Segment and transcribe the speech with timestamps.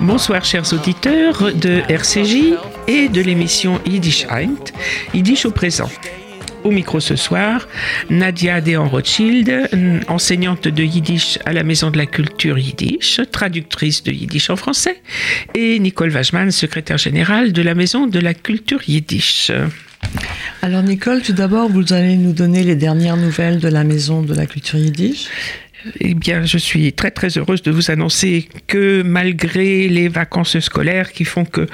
[0.00, 2.54] Bonsoir chers auditeurs de RCJ
[2.88, 4.72] et de l'émission Yiddish Eint,
[5.12, 5.90] Yiddish au présent.
[6.64, 7.68] Au micro ce soir,
[8.08, 14.48] Nadia Dehan-Rothschild, enseignante de Yiddish à la Maison de la Culture Yiddish, traductrice de Yiddish
[14.48, 15.02] en français,
[15.54, 19.52] et Nicole Wajman, secrétaire générale de la Maison de la Culture Yiddish.
[20.62, 24.34] Alors Nicole, tout d'abord, vous allez nous donner les dernières nouvelles de la Maison de
[24.34, 25.28] la Culture Yiddish.
[26.00, 31.12] Eh bien, je suis très très heureuse de vous annoncer que malgré les vacances scolaires
[31.12, 31.66] qui font que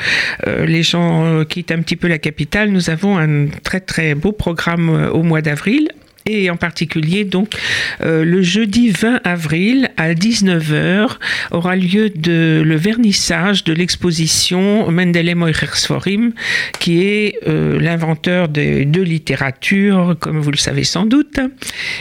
[0.46, 4.32] euh, les gens quittent un petit peu la capitale, nous avons un très très beau
[4.32, 5.88] programme euh, au mois d'avril.
[6.26, 7.56] Et en particulier donc
[8.02, 11.16] euh, le jeudi 20 avril à 19h
[11.52, 16.32] aura lieu le vernissage de l'exposition Mendele Moichersforim
[16.80, 21.40] qui est euh, l'inventeur de, littérature comme vous le savez sans doute.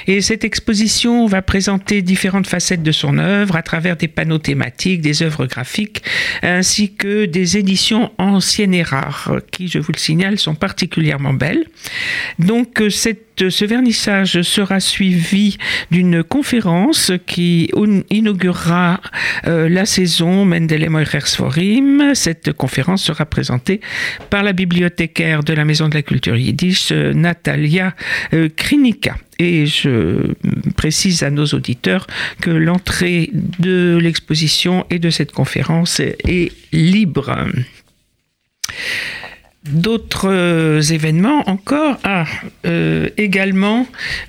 [0.08, 5.02] Et cette exposition va présenter différentes facettes de son œuvre à travers des panneaux thématiques,
[5.02, 6.04] des œuvres graphiques
[6.42, 11.66] ainsi que des éditions anciennes et rares qui je vous le signale sont particulièrement belles.
[12.40, 12.82] Donc
[13.50, 15.58] ce vernissage sera suivi
[15.90, 17.70] d'une conférence qui
[18.10, 19.02] inaugurera
[19.48, 22.14] euh, la saison Mendelem Forim.
[22.14, 23.82] Cette conférence sera présentée
[24.30, 27.96] par la bibliothécaire de la Maison de la Culture Yiddish, Natalia
[28.34, 29.16] euh, Krinika.
[29.40, 30.34] Et je
[30.78, 32.06] précise à nos auditeurs
[32.42, 37.48] que l'entrée de l'exposition et de cette conférence est libre.
[39.70, 42.00] D'autres euh, événements encore.
[42.04, 42.26] Ah,
[42.66, 43.86] euh, également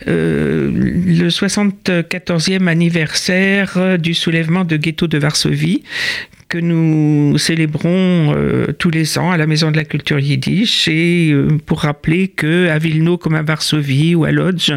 [0.07, 5.85] euh, le 74e anniversaire du soulèvement de ghetto de Varsovie
[6.53, 11.31] que nous célébrons euh, tous les ans à la Maison de la Culture Yiddish et
[11.33, 14.71] euh, pour rappeler que à Vilno comme à Varsovie ou à Lodz,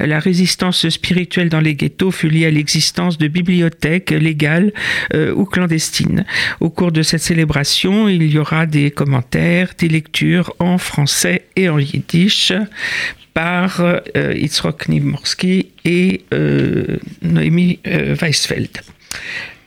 [0.00, 4.74] la résistance spirituelle dans les ghettos fut liée à l'existence de bibliothèques légales
[5.14, 6.26] euh, ou clandestines.
[6.60, 11.70] Au cours de cette célébration, il y aura des commentaires, des lectures en français et
[11.70, 12.52] en yiddish
[13.32, 13.82] par
[14.14, 16.22] Itzrok Nimorski et
[17.22, 18.82] Noémie Weisfeld.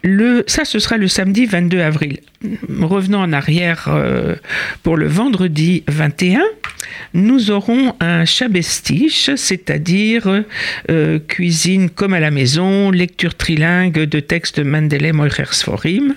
[0.03, 2.19] Le, ça, ce sera le samedi 22 avril.
[2.79, 4.35] Revenons en arrière euh,
[4.83, 6.41] pour le vendredi 21.
[7.13, 10.43] Nous aurons un chabestiche, c'est-à-dire
[10.89, 16.15] euh, cuisine comme à la maison, lecture trilingue de textes Mendelem Forim.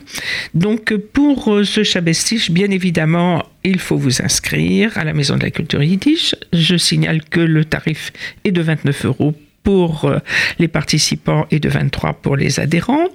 [0.54, 5.42] Donc pour euh, ce chabestiche, bien évidemment, il faut vous inscrire à la Maison de
[5.42, 6.34] la Culture Yiddish.
[6.52, 8.12] Je signale que le tarif
[8.44, 10.18] est de 29 euros pour euh,
[10.58, 13.08] les participants et de 23 pour les adhérents.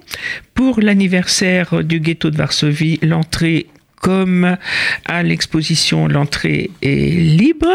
[0.54, 3.66] Pour l'anniversaire du ghetto de Varsovie, l'entrée
[4.00, 4.56] comme
[5.06, 7.72] à l'exposition, l'entrée est libre.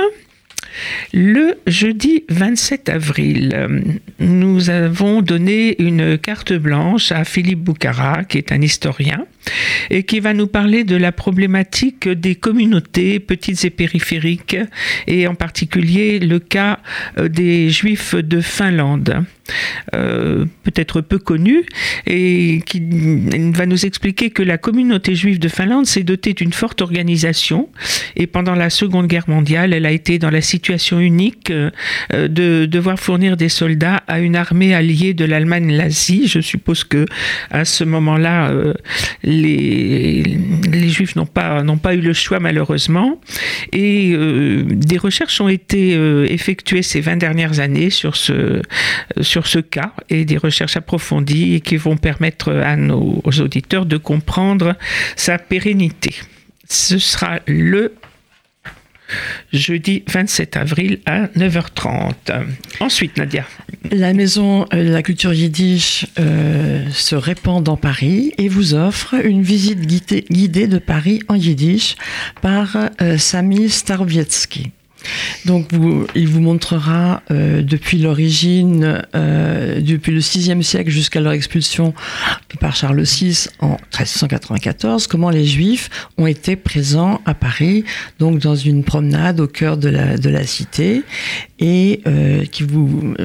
[1.13, 3.89] Le jeudi 27 avril,
[4.19, 9.25] nous avons donné une carte blanche à Philippe Boucara, qui est un historien,
[9.89, 14.57] et qui va nous parler de la problématique des communautés petites et périphériques,
[15.07, 16.79] et en particulier le cas
[17.17, 19.25] euh, des Juifs de Finlande.
[19.93, 21.63] Euh, peut-être peu connu,
[22.07, 22.81] et qui
[23.51, 27.69] va nous expliquer que la communauté juive de Finlande s'est dotée d'une forte organisation,
[28.15, 31.71] et pendant la Seconde Guerre mondiale, elle a été dans la situation unique euh,
[32.11, 36.27] de devoir fournir des soldats à une armée alliée de l'Allemagne nazie.
[36.27, 37.05] Je suppose que
[37.49, 38.53] à ce moment-là,
[39.31, 43.19] les, Juifs n'ont pas, n'ont pas eu le choix malheureusement.
[43.71, 48.61] Et euh, des recherches ont été euh, effectuées ces 20 dernières années sur ce,
[49.21, 54.75] sur ce cas et des recherches approfondies qui vont permettre à nos auditeurs de comprendre
[55.15, 56.15] sa pérennité.
[56.69, 57.93] Ce sera le
[59.53, 62.13] jeudi 27 avril à 9h30.
[62.79, 63.45] Ensuite, Nadia.
[63.91, 69.41] La maison de la culture yiddish euh, se répand dans Paris et vous offre une
[69.41, 71.95] visite guidée, de Paris en yiddish
[72.41, 74.71] par euh, Sami Starvietsky.
[75.45, 75.69] Donc,
[76.15, 81.93] il vous montrera euh, depuis l'origine, euh, depuis le VIe siècle jusqu'à leur expulsion
[82.59, 87.83] par Charles VI en 1394, comment les Juifs ont été présents à Paris,
[88.19, 91.03] donc dans une promenade au cœur de la, de la cité,
[91.59, 93.15] et euh, qui vous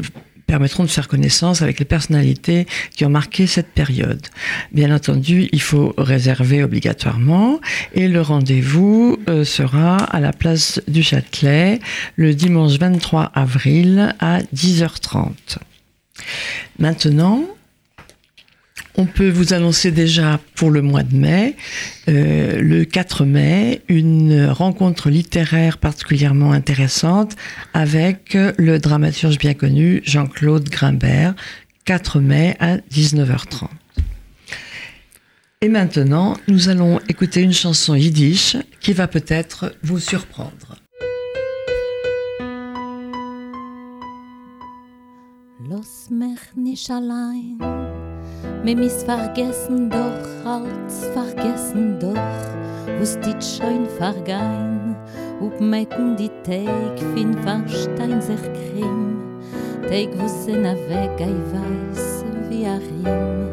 [0.46, 4.26] permettront de faire connaissance avec les personnalités qui ont marqué cette période.
[4.72, 7.60] Bien entendu, il faut réserver obligatoirement
[7.94, 11.81] et le rendez-vous euh, sera à la place du Châtelet
[12.16, 15.58] le dimanche 23 avril à 10h30.
[16.78, 17.44] Maintenant,
[18.98, 21.54] On peut vous annoncer déjà pour le mois de mai,
[22.08, 27.37] euh, le 4 mai, une rencontre littéraire particulièrement intéressante
[27.75, 31.34] avec le dramaturge bien connu Jean-Claude Grimbert,
[31.84, 33.69] 4 mai à 19h30.
[35.60, 40.76] Et maintenant, nous allons écouter une chanson yiddish qui va peut-être vous surprendre.
[48.67, 54.97] Mir mis vergessen doch, als vergessen doch, wo's dit schön vergein,
[55.41, 59.23] ob mecken die Tag fin verstein sich krim,
[59.83, 63.51] Tag wo sind a weg, ei weiß wie a Rim,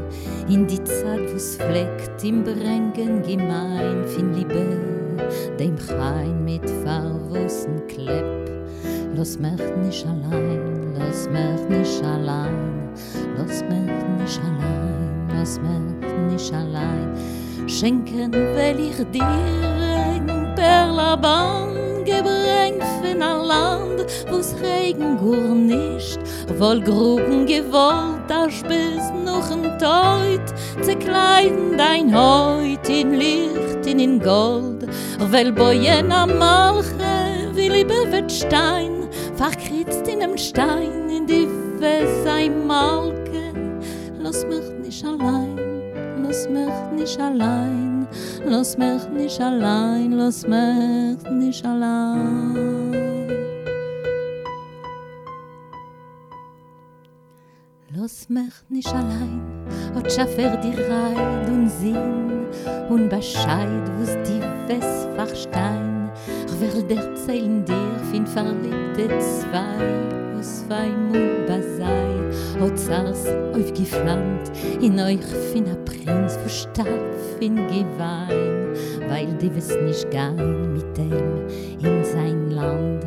[0.49, 4.65] in die Zeit wo's fleckt im Brengen gemein, fin Liebe,
[5.59, 8.49] dem Chain mit verwussen Klepp,
[9.15, 12.89] los mich nicht allein, los mich nicht allein,
[13.37, 15.02] los mich nicht allein,
[15.37, 17.15] los mich nicht allein.
[17.67, 26.19] Schenken will ich dir ein Perlaban, gebrengt von ein Land, wo's Regen gur nicht,
[26.59, 30.47] wohl Gruppen gewollt, als bis noch ein Teut,
[30.81, 34.85] zerkleiden dein Heut in Licht, in in Gold,
[35.31, 41.47] weil Boyen am Malche, wie Liebe wird Stein, verkritzt in einem Stein, in die
[42.23, 43.51] sei Malke,
[44.19, 44.72] lass mich
[45.03, 45.57] nicht allein,
[46.21, 48.07] lass mich nicht allein,
[48.45, 52.57] lass mich nicht allein, lass mich nicht allein.
[57.95, 59.41] Lass mich nicht allein,
[59.93, 62.47] und schaffer die Reid und Sinn
[62.89, 66.11] und Bescheid, wo's die West verstein.
[66.47, 72.22] Ich will erzählen dir von verliebte zwei, wo's zwei Mund
[72.59, 74.51] und zars aufgeflammt
[74.81, 76.87] in euch fin a Prinz, wo starb
[77.39, 78.73] in Gewein,
[79.09, 81.47] weil die wiss nicht gein mit dem
[81.81, 83.05] in sein Land.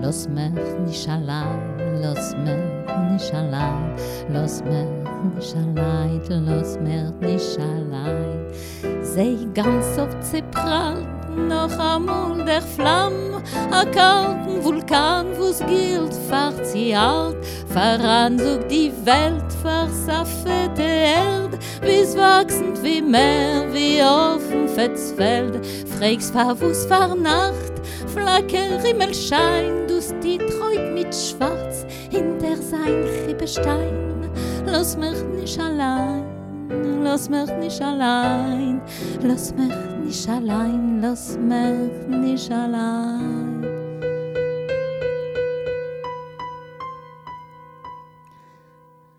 [0.00, 0.50] Lass mich
[0.86, 1.60] nicht allein,
[2.00, 3.94] lass mich nicht allein,
[4.32, 8.46] lass mich nicht allein, lass mich nicht allein.
[9.02, 16.94] Sei ganz oft zerprallt, noch einmal der Flamm, a kalten Vulkan, wo's gilt, fahrt sie
[16.94, 17.36] alt,
[17.68, 25.66] voran sucht die Welt, versaffete Erd, wie's wachsend wie Meer, wie offen Fetzfeld,
[25.98, 27.74] fragst, war wo's war Nacht,
[28.14, 34.30] Flacke Rimmelschein, du die treut mit Schwarz hinter sein Rippestein.
[34.66, 36.29] Lass mich nicht allein,
[37.02, 38.80] lass mich nicht allein,
[39.22, 39.74] lass mich
[40.04, 43.66] nicht allein, lass mich nicht allein.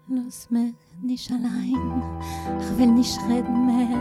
[0.07, 2.03] Lass mich nicht allein,
[2.59, 3.97] ich will nicht reden mehr,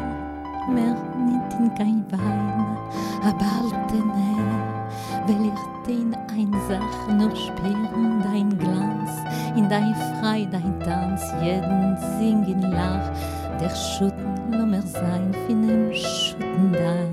[0.69, 2.77] mehr nicht in kein Wein,
[3.23, 4.81] aber alte Nähe
[5.27, 9.11] will ich den Einsach nur spüren, dein Glanz,
[9.57, 13.11] in dein Frei, dein Tanz, jeden Singen, Lach,
[13.61, 17.13] der Schutten, lo mehr sein, fin dem Schutten dein,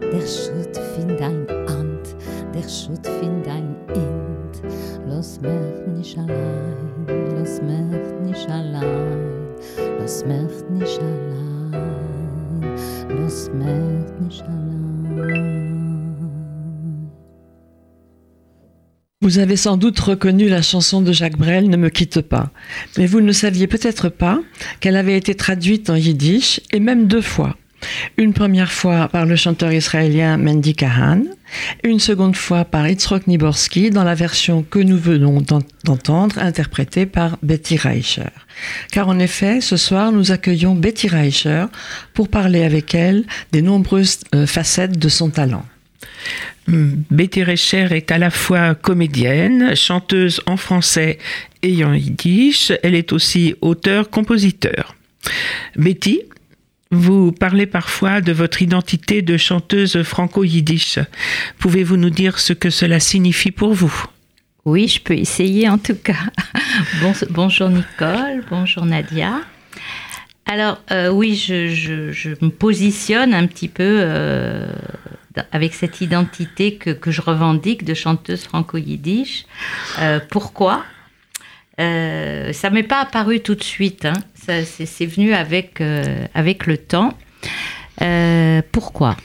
[0.00, 2.16] der Schutt fin dein Ant,
[2.54, 4.62] der Schutt fin dein Int,
[5.06, 7.06] los mich nicht allein,
[7.36, 9.54] los mich nicht allein,
[10.00, 11.74] los mich nicht allein,
[13.10, 14.75] los mich nicht allein.
[19.26, 22.52] Vous avez sans doute reconnu la chanson de Jacques Brel Ne me quitte pas,
[22.96, 24.38] mais vous ne saviez peut-être pas
[24.78, 27.56] qu'elle avait été traduite en yiddish et même deux fois.
[28.18, 31.24] Une première fois par le chanteur israélien Mendy Kahan,
[31.82, 35.42] une seconde fois par Itzrok Niborski dans la version que nous venons
[35.82, 38.30] d'entendre, interprétée par Betty Reicher.
[38.92, 41.66] Car en effet, ce soir, nous accueillons Betty Reicher
[42.14, 45.64] pour parler avec elle des nombreuses euh, facettes de son talent.
[46.68, 51.18] Betty Reicher est à la fois comédienne, chanteuse en français
[51.62, 52.72] et en yiddish.
[52.82, 54.96] Elle est aussi auteur-compositeur.
[55.76, 56.22] Betty,
[56.90, 60.98] vous parlez parfois de votre identité de chanteuse franco-yiddish.
[61.58, 64.06] Pouvez-vous nous dire ce que cela signifie pour vous?
[64.64, 66.14] Oui, je peux essayer en tout cas.
[67.00, 69.40] Bon, bonjour Nicole, bonjour Nadia.
[70.44, 74.68] Alors euh, oui, je, me positionne un petit peu euh,
[75.52, 79.46] avec cette identité que, que, je revendique de chanteuse franco-yiddish.
[80.00, 80.84] Euh, pourquoi?
[81.80, 84.04] Euh, Ça m'est pas apparu tout de suite.
[84.04, 84.14] Hein.
[84.34, 87.14] C'est venu avec, euh, avec le temps.
[88.02, 89.16] Euh, pourquoi?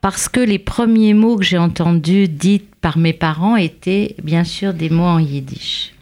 [0.00, 4.72] Parce que les premiers mots que j'ai entendus dits par mes parents étaient bien sûr
[4.72, 5.92] des mots en yiddish.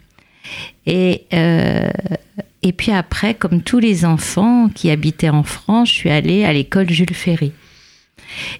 [0.85, 6.45] Et, et puis après, comme tous les enfants qui habitaient en France, je suis allée
[6.45, 7.51] à l'école Jules Ferry.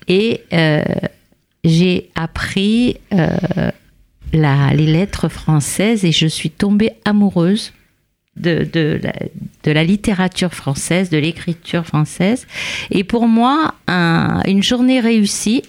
[0.08, 0.84] Et euh,
[1.64, 3.72] j'ai appris euh,
[4.34, 7.74] les lettres françaises et je suis tombée amoureuse
[8.36, 9.00] de,
[9.66, 12.48] la, littérature française, de l'écriture française.
[12.92, 15.64] Et pour moi, un- une journée réussie,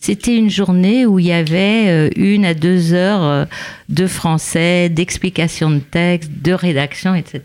[0.00, 3.46] c'était une journée où il y avait euh, une à deux heures
[3.88, 7.42] de français, d'explication de texte, de rédaction, etc.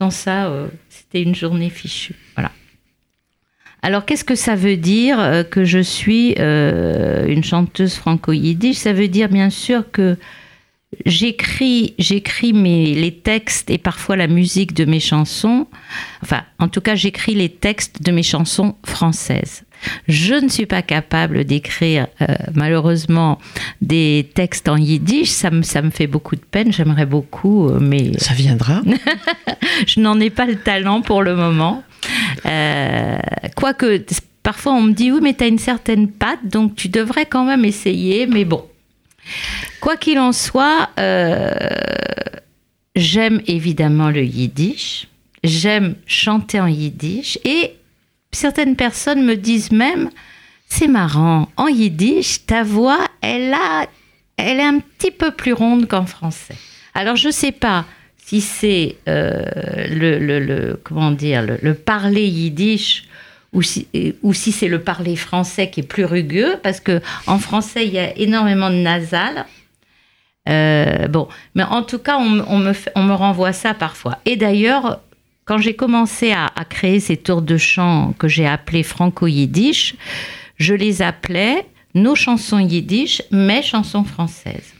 [0.00, 0.50] Sans ça,
[0.88, 2.14] c'était une journée fichue.
[2.34, 2.50] Voilà.
[3.82, 8.76] Alors, qu'est-ce que ça veut dire euh, que je suis euh, une chanteuse franco-yiddish?
[8.76, 10.16] Ça veut dire bien sûr que
[11.06, 15.66] j'écris, j'écris mes, les textes et parfois la musique de mes chansons.
[16.22, 19.64] Enfin, en tout cas, j'écris les textes de mes chansons françaises.
[20.08, 23.38] Je ne suis pas capable d'écrire, euh, malheureusement,
[23.80, 25.30] des textes en yiddish.
[25.30, 26.70] Ça me, ça me fait beaucoup de peine.
[26.70, 28.82] J'aimerais beaucoup, mais Ça viendra.
[29.86, 31.82] je n'en ai pas le talent pour le moment.
[32.46, 33.18] Euh,
[33.56, 34.04] quoique,
[34.42, 37.44] parfois on me dit oui, mais tu as une certaine patte, donc tu devrais quand
[37.44, 38.26] même essayer.
[38.26, 38.64] Mais bon,
[39.80, 41.50] quoi qu'il en soit, euh,
[42.96, 45.08] j'aime évidemment le yiddish.
[45.42, 47.38] J'aime chanter en yiddish.
[47.44, 47.74] Et
[48.32, 50.10] certaines personnes me disent même,
[50.68, 53.86] c'est marrant, en yiddish, ta voix, elle, a,
[54.36, 56.56] elle est un petit peu plus ronde qu'en français.
[56.94, 57.86] Alors je sais pas
[58.30, 59.44] si c'est euh,
[59.88, 63.06] le, comment dire le, le parler yiddish
[63.52, 63.88] ou si,
[64.22, 67.92] ou si c'est le parler français qui est plus rugueux parce que en français il
[67.92, 69.46] y a énormément de nasal.
[70.48, 74.18] Euh, bon, mais en tout cas, on, me- on me renvoie ça parfois.
[74.26, 75.00] Et d'ailleurs,
[75.44, 79.96] quand j'ai commencé à, à créer ces tours de chant que j'ai appelés franco-yiddish,
[80.56, 84.72] je les appelais nos chansons yiddish, mes chansons françaises.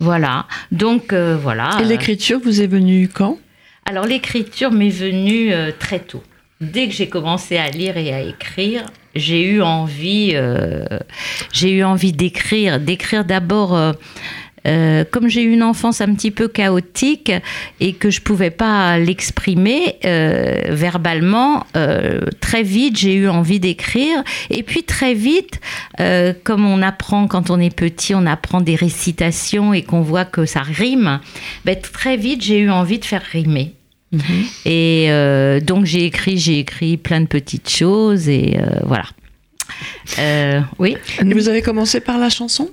[0.00, 0.46] Voilà.
[0.72, 1.78] Donc, euh, voilà.
[1.80, 3.38] Et l'écriture vous est venue quand?
[3.84, 6.22] Alors l'écriture m'est venue euh, très tôt.
[6.60, 10.84] Dès que j'ai commencé à lire et à écrire, j'ai eu envie, euh,
[11.52, 13.94] j'ai eu envie d'écrire, d'écrire d'abord.
[14.66, 17.32] Euh, comme j'ai eu une enfance un petit peu chaotique
[17.80, 24.22] et que je pouvais pas l'exprimer euh, verbalement, euh, très vite j'ai eu envie d'écrire.
[24.50, 25.60] Et puis très vite,
[26.00, 30.24] euh, comme on apprend quand on est petit, on apprend des récitations et qu'on voit
[30.24, 31.20] que ça rime,
[31.64, 33.74] ben, très vite j'ai eu envie de faire rimer.
[34.64, 39.06] Et euh, donc j'ai écrit, j'ai écrit plein de petites choses et euh, voilà.
[40.18, 42.70] Euh, oui, Vous avez commencé par la chanson?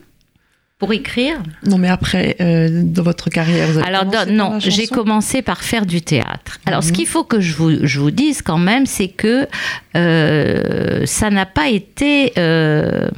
[0.84, 1.42] Pour écrire.
[1.66, 4.88] Non, mais après, euh, dans votre carrière, vous avez Alors commencé non, par non, j'ai
[4.88, 6.60] commencé par faire du théâtre.
[6.66, 6.96] Alors ce Mhm.
[6.96, 9.48] qu'il faut que je vous, je vous dise quand même, c'est que
[9.96, 12.34] euh, ça n'a pas été...
[12.38, 13.10] euh,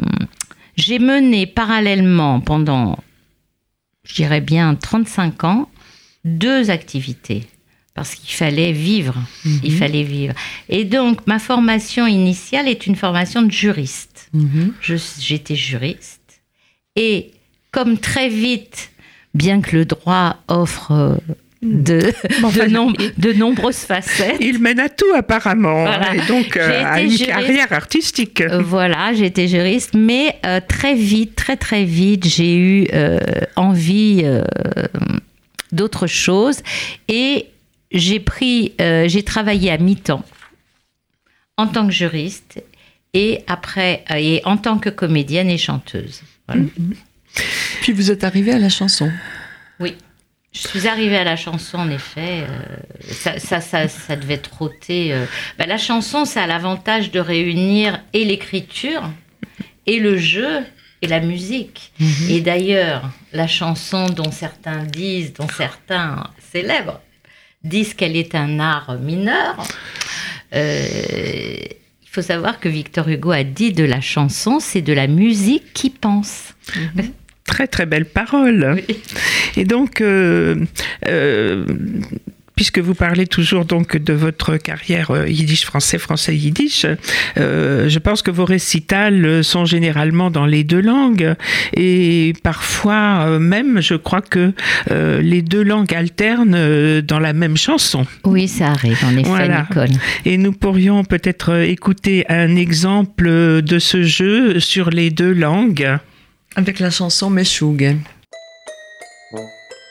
[0.76, 2.98] j'ai mené parallèlement pendant,
[4.04, 5.70] je dirais bien 35 ans,
[6.26, 7.48] deux activités.
[7.94, 9.16] Parce qu'il fallait vivre,
[9.64, 9.78] il Mhm.
[9.78, 10.34] fallait vivre.
[10.68, 14.30] Et donc, ma formation initiale est une formation de juriste.
[14.82, 16.42] Je- J'étais juriste.
[16.98, 17.32] Et
[17.76, 18.90] comme très vite,
[19.34, 21.16] bien que le droit offre euh,
[21.62, 22.14] de,
[22.44, 26.12] enfin, de, nom- de nombreuses facettes, Il mène à tout apparemment, Voilà.
[26.12, 27.28] hein, et donc euh, à une juriste.
[27.28, 28.42] carrière artistique.
[28.42, 33.20] euh, voilà, j'étais juriste, mais euh, très vite, très très vite, j'ai eu euh,
[33.58, 34.24] envie
[35.72, 36.60] d'autre chose
[37.08, 37.48] et
[37.92, 40.24] j'ai pris, j'ai travaillé à mi-temps
[41.58, 42.62] en tant que juriste
[43.14, 46.22] et après et en tant que comédienne et chanteuse.
[46.48, 46.64] Voilà.
[47.82, 49.12] Puis vous êtes arrivé à la chanson.
[49.80, 49.96] Oui.
[50.54, 52.46] Je suis arrivée à la chanson, en effet.
[52.50, 52.78] euh,
[53.12, 55.12] ça, ça, ça, ça devait trotter.
[55.14, 55.26] euh.
[55.60, 59.04] Bah, la chanson, ça a l'avantage de réunir et l'écriture,
[59.86, 60.60] et le jeu,
[61.02, 61.92] et la musique.
[62.30, 66.24] Et d'ailleurs, la chanson dont certains disent, dont certains
[66.54, 67.02] célèbrent,
[67.66, 69.62] disent qu'elle est un art mineur.
[70.54, 70.88] euh,
[72.02, 75.74] il faut savoir que Victor Hugo a dit de la chanson, c'est de la musique
[75.74, 76.54] qui pense.
[77.46, 78.74] Très très belle parole.
[78.76, 78.98] Oui.
[79.56, 80.56] Et donc, euh,
[81.08, 81.66] euh,
[82.56, 86.86] puisque vous parlez toujours donc de votre carrière euh, yiddish français, français yiddish,
[87.38, 91.36] euh, je pense que vos récitals sont généralement dans les deux langues
[91.76, 94.54] et parfois même, je crois que
[94.92, 98.06] euh, les deux langues alternent dans la même chanson.
[98.24, 99.68] Oui, ça arrive, en effet, Voilà.
[99.70, 99.98] Nicole.
[100.26, 105.98] Et nous pourrions peut-être écouter un exemple de ce jeu sur les deux langues.
[106.58, 107.96] Avec la chanson Meshuggah.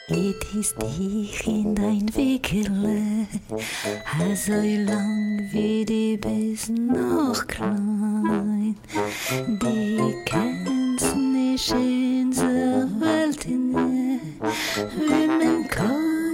[0.09, 3.27] It ist dich in dein Wickerle,
[4.35, 8.77] so lang wie die Besen noch klein.
[9.63, 14.21] Die kennst nicht in der Welt inne,
[14.97, 16.34] wie Welt ist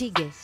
[0.00, 0.39] mir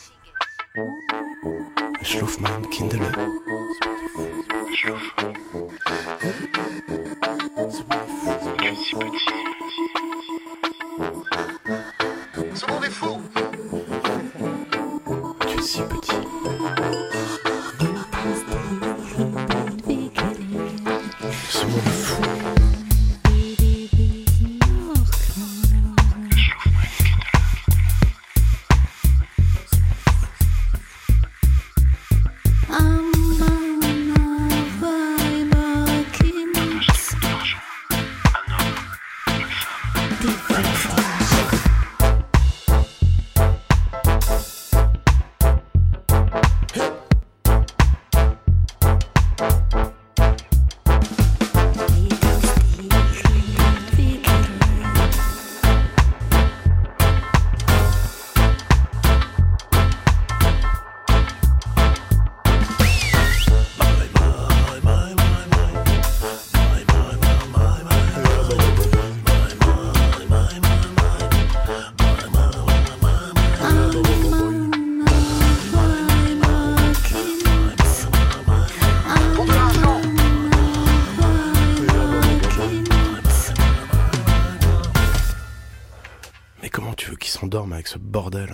[88.17, 88.49] bordel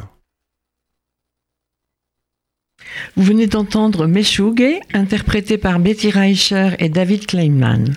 [3.16, 7.96] Vous venez d'entendre Meshuge, interprété par Betty Reicher et David Kleinman.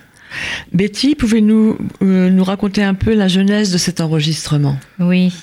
[0.71, 4.77] Betty, pouvez-nous euh, nous raconter un peu la genèse de cet enregistrement?
[4.99, 5.33] Oui.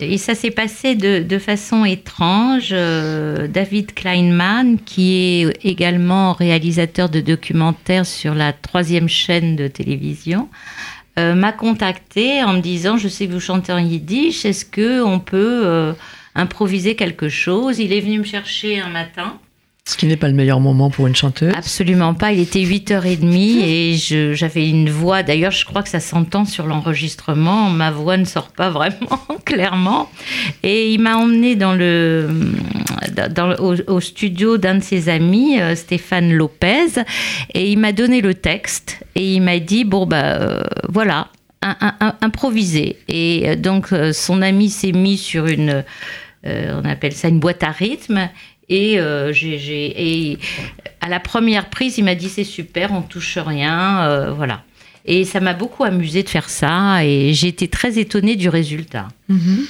[0.00, 2.70] Et ça s'est passé de, de façon étrange.
[2.72, 10.48] Euh, David Kleinman, qui est également réalisateur de documentaires sur la troisième chaîne de télévision,
[11.18, 15.02] euh, m'a contacté en me disant Je sais que vous chantez en yiddish, est-ce que
[15.02, 15.92] on peut euh,
[16.34, 17.78] improviser quelque chose?
[17.78, 19.38] Il est venu me chercher un matin.
[19.84, 21.52] Ce qui n'est pas le meilleur moment pour une chanteuse.
[21.56, 22.32] Absolument pas.
[22.32, 25.24] Il était 8h30 et j'avais une voix.
[25.24, 27.68] D'ailleurs, je crois que ça s'entend sur l'enregistrement.
[27.68, 30.08] Ma voix ne sort pas vraiment clairement.
[30.62, 32.28] Et il m'a emmené dans le,
[33.30, 37.02] dans au, studio d'un de ses amis, euh, Stéphane Lopez,
[37.54, 41.28] et il m'a donné le texte et il m'a dit bon bah euh, voilà.
[41.62, 45.84] un- un- un- improviser et euh, donc euh, son ami s'est mis sur une
[46.44, 48.28] on appelle ça une boîte à rythme
[48.68, 50.38] et, et
[51.00, 54.62] à la première prise, il m'a dit c'est super, on touche rien, voilà.
[55.04, 59.08] Et ça m'a beaucoup amusé de faire ça et j'ai été très étonnée du résultat.
[59.28, 59.64] Mhm.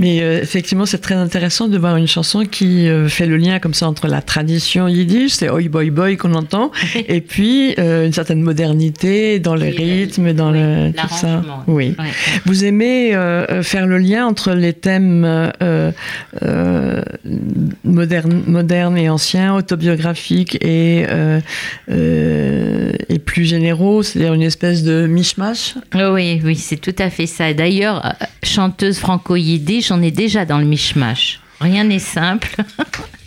[0.00, 3.58] Mais euh, effectivement, c'est très intéressant de voir une chanson qui euh, fait le lien
[3.58, 6.72] comme ça entre la tradition yiddish, c'est Oi Boy Boy qu'on entend,
[7.08, 11.42] et puis euh, une certaine modernité dans les rythmes, dans oui, le, tout ça.
[11.66, 11.94] Oui.
[11.98, 12.10] Ouais, ouais.
[12.44, 13.12] Vous aimez
[13.62, 15.52] faire le lien entre les thèmes
[17.84, 21.06] modernes, modernes et anciens, autobiographiques et,
[21.88, 27.52] et plus généraux, c'est-à-dire une espèce de mishmash Oui, oui, c'est tout à fait ça.
[27.52, 28.10] D'ailleurs, euh,
[28.42, 31.40] chanteuse franco-yiddish, j'en ai déjà dans le mishmash.
[31.60, 32.54] Rien n'est simple.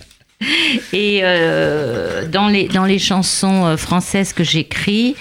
[0.93, 5.15] Et euh, dans, les, dans les chansons euh, françaises que j'écris,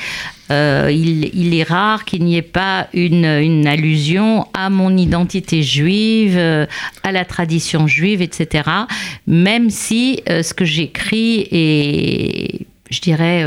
[0.51, 6.39] il, il est rare qu'il n'y ait pas une, une allusion à mon identité juive,
[6.39, 8.71] à la tradition juive, etc.
[9.27, 13.45] Même si ce que j'écris est, je dirais,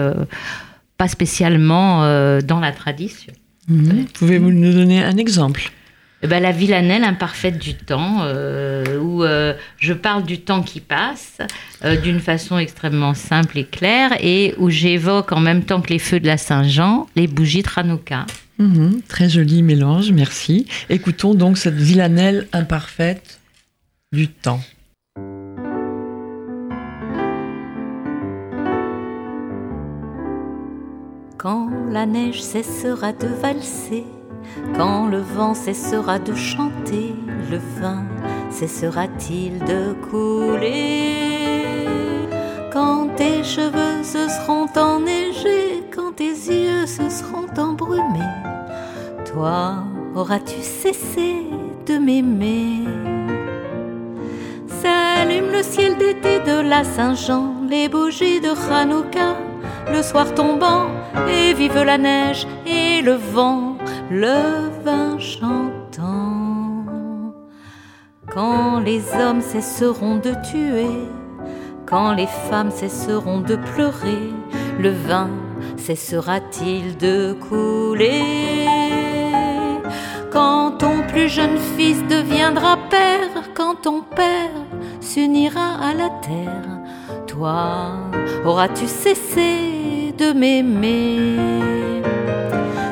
[1.01, 3.33] pas spécialement euh, dans la tradition.
[3.67, 4.05] Mhm.
[4.13, 5.71] Pouvez-vous nous donner un exemple?
[6.21, 10.79] Eh ben, la villanelle imparfaite du temps, euh, où euh, je parle du temps qui
[10.79, 11.39] passe
[12.03, 16.19] d'une façon extrêmement simple et claire, et où j'évoque en même temps que les feux
[16.19, 18.27] de la Saint-Jean, les bougies de Hanouka.
[18.59, 20.67] Mhm, Très joli mélange, merci.
[20.91, 23.39] Écoutons donc cette villanelle imparfaite
[24.13, 24.61] du temps.
[31.41, 34.05] Quand la neige cessera de valser,
[34.77, 37.15] quand le vent cessera de chanter,
[37.49, 38.05] le vin
[38.51, 41.87] cessera-t-il de couler?
[42.71, 48.37] Quand tes cheveux se seront enneigés, quand tes yeux se seront embrumés,
[49.25, 49.77] toi
[50.13, 51.37] auras-tu cessé
[51.87, 52.85] de m'aimer?
[54.67, 59.37] S'allume le ciel d'été de la Saint-Jean, les bougies de Hanouka,
[59.91, 60.85] le soir tombant,
[61.29, 63.77] et vive la neige et le vent,
[64.09, 66.85] le vin chantant.
[68.33, 71.07] Quand les hommes cesseront de tuer,
[71.85, 74.33] quand les femmes cesseront de pleurer,
[74.79, 75.29] le vin
[75.77, 78.67] cessera-t-il de couler?
[80.31, 84.49] Quand ton plus jeune fils deviendra père quand ton père
[85.01, 86.79] s'unira à la terre.
[87.27, 87.89] Toi,
[88.45, 89.80] auras-tu cessé
[90.25, 91.37] m'aimer.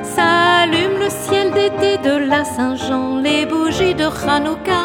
[0.03, 4.83] S'allume le ciel d'été de la Saint-Jean, les bougies de Hanouka,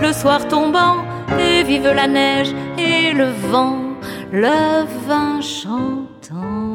[0.00, 0.96] le soir tombant,
[1.38, 3.78] et vive la neige et le vent,
[4.32, 6.71] le vin chantant.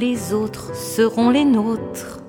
[0.00, 2.20] Les autres seront les nôtres,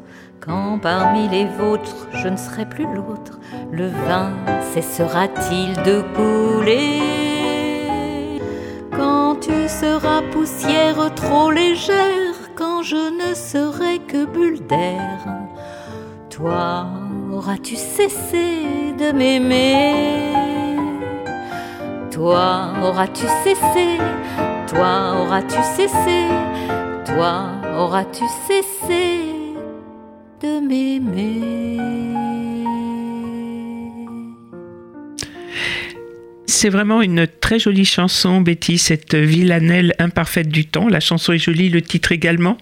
[0.42, 3.40] quand parmi les vôtres je ne serai plus l'autre,
[3.72, 4.34] le vin
[4.74, 7.00] cessera-t-il de couler?
[8.92, 15.20] Quand tu seras poussière trop légère, quand je ne serai que bulle d'air,
[16.30, 16.88] toi
[17.32, 18.66] auras-tu cessé
[19.00, 20.34] de m'aimer?
[22.12, 23.98] Toi auras-tu cessé?
[24.68, 26.28] Toi auras-tu cessé?
[27.06, 29.22] Toi auras-tu cessé
[30.42, 31.80] de m'aimer?
[36.46, 40.90] C'est vraiment une très jolie chanson, Betty, cette villanelle imparfaite du temps.
[40.90, 42.58] La chanson est jolie, le titre également.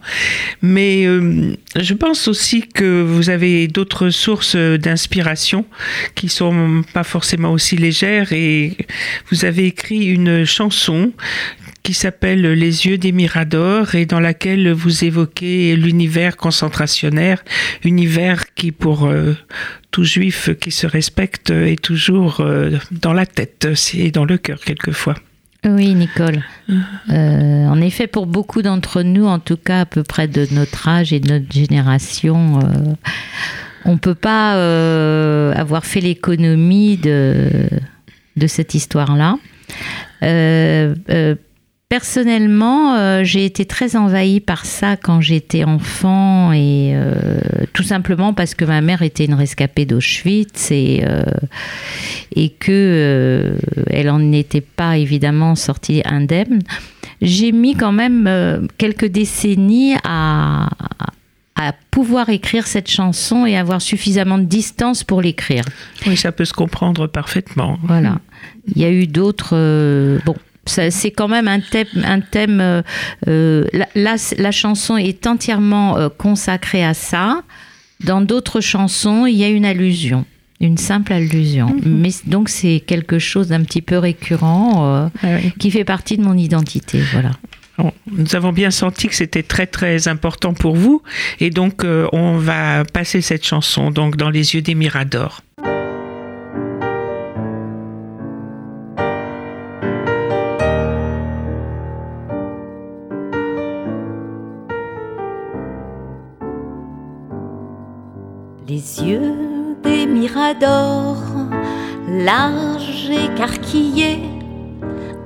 [0.62, 5.66] Mais euh, je pense aussi que vous avez d'autres sources d'inspiration
[6.14, 8.74] qui sont pas forcément aussi légères et
[9.30, 11.12] vous avez écrit une chanson
[11.82, 17.42] qui s'appelle Les yeux des miradors et dans laquelle vous évoquez l'univers concentrationnaire,
[17.84, 19.36] univers qui pour euh,
[19.90, 24.60] tout juif qui se respecte est toujours euh, dans la tête et dans le cœur
[24.60, 25.14] quelquefois.
[25.64, 26.42] Oui, Nicole.
[26.70, 30.88] Euh, en effet, pour beaucoup d'entre nous, en tout cas à peu près de notre
[30.88, 32.94] âge et de notre génération, euh,
[33.84, 37.68] on ne peut pas euh, avoir fait l'économie de,
[38.36, 39.36] de cette histoire-là.
[40.22, 41.34] Euh, euh,
[41.90, 47.40] Personnellement, euh, j'ai été très envahie par ça quand j'étais enfant et euh,
[47.72, 51.24] tout simplement parce que ma mère était une rescapée d'Auschwitz et, euh,
[52.36, 53.54] et que euh,
[53.88, 56.60] elle en était pas évidemment sortie indemne.
[57.22, 60.70] J'ai mis quand même quelques décennies à,
[61.56, 65.64] à pouvoir écrire cette chanson et avoir suffisamment de distance pour l'écrire.
[66.06, 67.80] Oui, ça peut se comprendre parfaitement.
[67.82, 68.20] Voilà.
[68.68, 69.56] Il y a eu d'autres.
[70.24, 70.36] bon.
[70.90, 71.86] C'est quand même un thème.
[72.04, 72.82] Un thème euh,
[73.28, 77.42] euh, la, la- la chanson est entièrement euh, consacrée à ça.
[78.04, 80.24] Dans d'autres chansons, il y a une allusion,
[80.60, 81.76] une simple allusion.
[81.84, 85.52] Mais donc c'est quelque chose d'un petit peu récurrent euh, Ah oui.
[85.58, 87.00] qui fait partie de mon identité.
[87.12, 87.32] Voilà.
[88.12, 91.02] Nous avons bien senti que c'était très très important pour vous
[91.40, 95.40] et donc euh, on va passer cette chanson donc dans les yeux des miradors.
[112.08, 114.22] Larges écarquillés,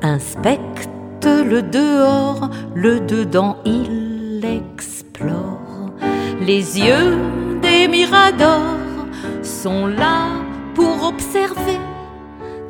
[0.02, 0.88] inspectent
[1.26, 5.92] le dehors, le dedans il explore.
[6.40, 7.16] Les yeux
[7.62, 9.06] des miradors
[9.42, 10.28] sont là
[10.74, 11.78] pour observer,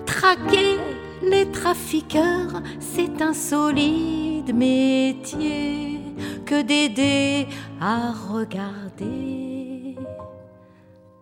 [0.06, 0.78] traquer
[1.22, 6.00] les trafiqueurs, c'est un solide métier
[6.44, 7.48] que d'aider
[7.80, 9.43] à regarder.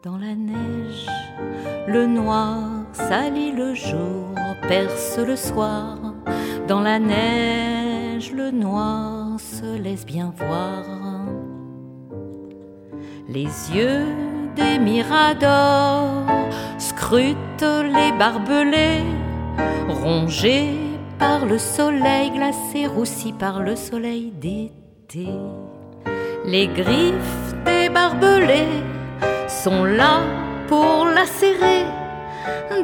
[0.03, 1.07] Dans la neige,
[1.87, 2.59] le noir
[2.93, 4.35] salit le jour,
[4.67, 5.97] perce le soir.
[6.67, 10.83] Dans la neige, le noir se laisse bien voir.
[13.29, 14.07] Les yeux
[14.57, 16.27] des miradors
[16.79, 19.05] scrutent les barbelés,
[19.88, 20.81] rongés
[21.21, 25.29] par le soleil glacé, roussis par le soleil d'été.
[26.45, 28.83] Les griffes des barbelés
[29.49, 30.21] sont là
[30.69, 31.85] pour lacérer,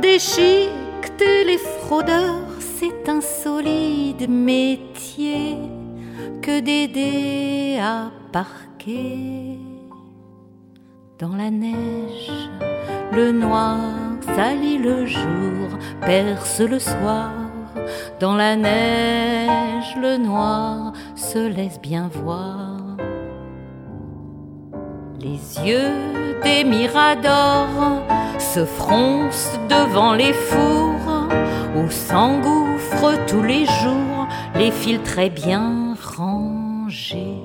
[0.01, 5.57] déchiqueter les fraudeurs, c'est un solide métier
[6.42, 9.59] que d'aider à parquer.
[11.18, 12.31] Dans la neige,
[13.12, 13.79] le noir
[14.37, 15.68] salit le jour,
[16.03, 17.33] perce le soir.
[18.20, 22.88] Dans la neige, le noir se laisse bien voir.
[25.20, 25.90] Les yeux
[26.44, 28.02] des miradors
[28.38, 31.28] se froncent devant les fours
[31.76, 37.42] où s'engouffrent tous les jours les fils très bien rangés.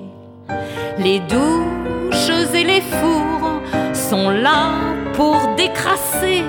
[0.99, 3.61] Les douches et les fours
[3.93, 4.73] sont là
[5.13, 6.43] pour décrasser,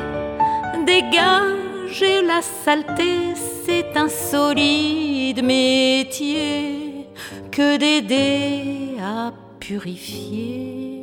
[0.86, 3.34] dégager la saleté.
[3.64, 7.06] C'est un solide métier
[7.50, 10.93] que d'aider à purifier.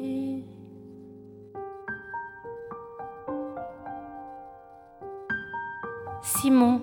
[6.39, 6.81] Simon,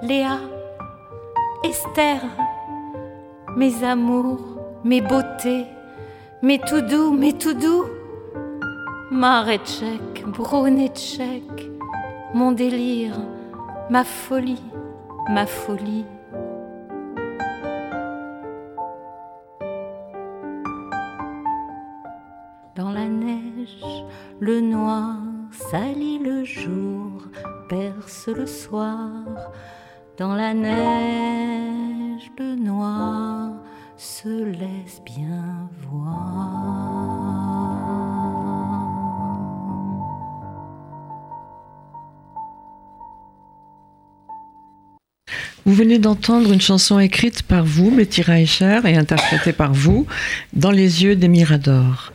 [0.00, 0.38] Léa,
[1.64, 2.20] Esther,
[3.56, 5.66] mes amours, mes beautés,
[6.42, 7.84] mes tout doux, mes tout doux,
[9.10, 11.70] Maretchek, Brunetchek,
[12.32, 13.18] mon délire,
[13.90, 14.62] ma folie,
[15.28, 16.04] ma folie.
[28.48, 29.52] Soir.
[30.16, 33.50] Dans la neige, le noir
[33.96, 36.68] se laisse bien voir.
[45.64, 50.06] Vous venez d'entendre une chanson écrite par vous, Betty Reicher, et interprétée par vous,
[50.54, 52.12] Dans les yeux des Miradors.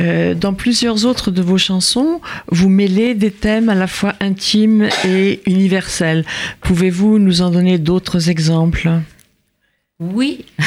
[0.00, 4.88] Euh, dans plusieurs autres de vos chansons, vous mêlez des thèmes à la fois intimes
[5.04, 6.24] et universels.
[6.60, 8.90] Pouvez-vous nous en donner d'autres exemples?
[10.00, 10.44] Oui,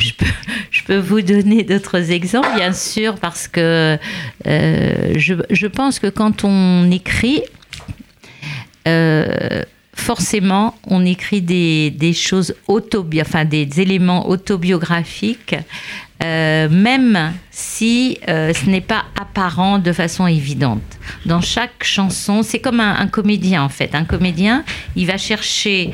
[0.00, 0.26] je, peux,
[0.70, 3.98] je, peux, vous donner d'autres exemples, bien sûr, parce que
[4.46, 7.42] euh, je, pense que quand on écrit,
[8.86, 9.62] euh,
[9.96, 15.56] forcément, on écrit des, des choses autobi enfin des éléments autobiographiques,
[16.22, 20.82] euh, même si euh, ce n'est pas apparent de façon évidente.
[21.24, 23.94] Dans chaque chanson, c'est comme un, comédien en fait.
[23.94, 25.90] Un comédien, il va chercher,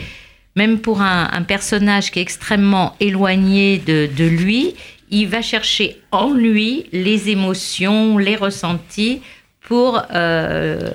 [0.57, 4.75] même pour un, un personnage qui est extrêmement éloigné de, de lui,
[5.11, 9.21] il va chercher en lui les émotions, les ressentis
[9.65, 10.91] pour euh,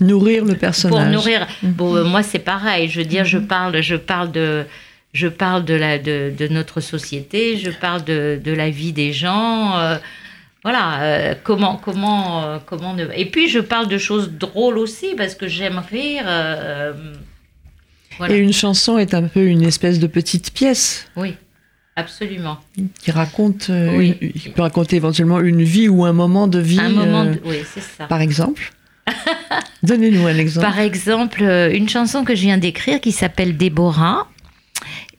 [0.00, 1.02] nourrir le personnage.
[1.04, 1.46] Pour nourrir.
[1.62, 2.88] Bon, euh, moi c'est pareil.
[2.88, 4.64] Je veux dire, je parle, je parle de,
[5.12, 9.12] je parle de la, de, de notre société, je parle de, de, la vie des
[9.12, 9.76] gens.
[9.78, 9.96] Euh,
[10.64, 12.92] voilà, comment, comment, comment.
[12.92, 13.06] Ne...
[13.14, 16.24] Et puis je parle de choses drôles aussi parce que j'aime rire.
[18.18, 18.34] Voilà.
[18.34, 21.06] Et une chanson est un peu une espèce de petite pièce.
[21.16, 21.36] Oui.
[21.98, 22.58] Absolument.
[23.00, 24.16] Qui raconte, euh, oui.
[24.20, 26.78] une, qui peut raconter éventuellement une vie ou un moment de vie.
[26.78, 28.04] Un moment, de, oui, c'est ça.
[28.04, 28.72] Par exemple.
[29.82, 30.64] Donnez-nous un exemple.
[30.64, 34.28] Par exemple, euh, une chanson que je viens d'écrire qui s'appelle Déborah.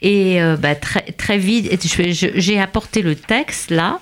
[0.02, 1.70] Et euh, bah, très, très vite,
[2.14, 4.00] j'ai apporté le texte là.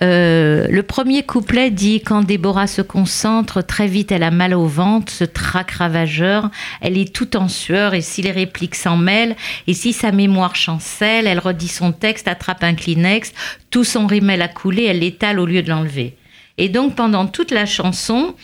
[0.00, 4.66] Euh, le premier couplet dit Quand Déborah se concentre, très vite elle a mal au
[4.66, 6.50] ventre, ce trac ravageur.
[6.80, 10.56] Elle est tout en sueur et si les répliques s'en mêlent, et si sa mémoire
[10.56, 13.32] chancelle, elle redit son texte, attrape un Kleenex,
[13.70, 16.16] tout son rimel a coulé, elle l'étale au lieu de l'enlever.
[16.56, 18.34] Et donc pendant toute la chanson,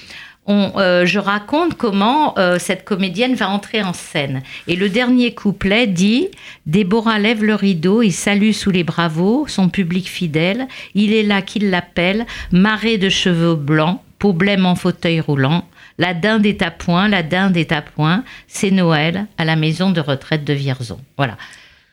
[0.51, 4.43] euh, je raconte comment euh, cette comédienne va entrer en scène.
[4.67, 6.29] Et le dernier couplet dit
[6.67, 10.67] Déborah lève le rideau et salue sous les bravos son public fidèle.
[10.95, 15.65] Il est là qu'il l'appelle, marée de cheveux blancs, peau blême en fauteuil roulant.
[15.99, 18.25] La dinde est à point, la dinde est à point.
[18.49, 20.99] C'est Noël à la maison de retraite de Vierzon.
[21.17, 21.37] Voilà.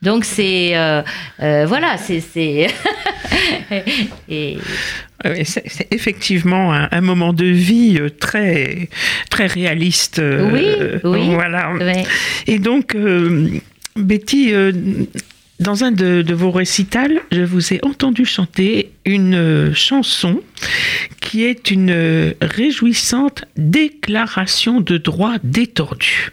[0.01, 1.01] Donc c'est euh,
[1.41, 2.21] euh, voilà, c'est
[4.29, 4.57] et
[5.43, 8.89] c'est effectivement un, un, moment de vie euh, très
[9.29, 10.21] très réaliste.
[10.23, 11.33] Oui, oui.
[11.33, 11.73] Voilà.
[11.73, 12.03] Ouais.
[12.45, 13.49] Et donc euh,
[13.95, 14.53] Betty.
[15.59, 20.41] Euh, dans un de, vos récitals, je vous ai entendu chanter une chanson
[21.21, 26.31] qui est une réjouissante déclaration de droit détordu.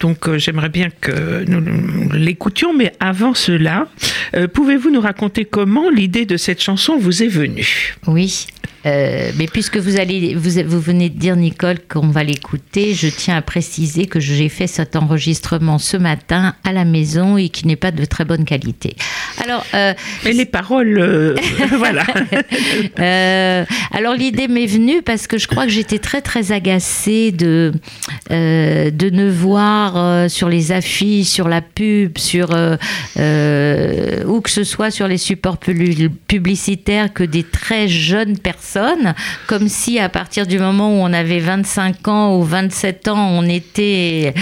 [0.00, 3.88] Donc euh, j'aimerais bien que nous, l'écoutions, mais avant cela,
[4.34, 7.96] euh, pouvez-vous nous raconter comment l'idée de cette chanson vous est venue?
[8.06, 8.46] Oui.
[8.86, 13.08] Euh, mais puisque vous, allez, vous, vous venez de dire, Nicole, qu'on va l'écouter, je
[13.08, 17.66] tiens à préciser que j'ai fait cet enregistrement ce matin à la maison et qui
[17.66, 18.96] n'est pas de très bonne qualité.
[19.42, 21.34] Alors, euh, mais les paroles,
[21.78, 22.04] voilà.
[22.98, 27.72] Euh, alors l'idée m'est venue parce que je crois que j'étais très très agacée de
[28.30, 34.90] euh, de ne voir sur les affiches, sur la pub, sur où que ce soit
[34.90, 38.67] sur les supports publicitaires que des très jeunes personnes,
[39.46, 43.44] comme si à partir du moment où on avait 25 ans ou 27 ans, on
[43.44, 44.34] était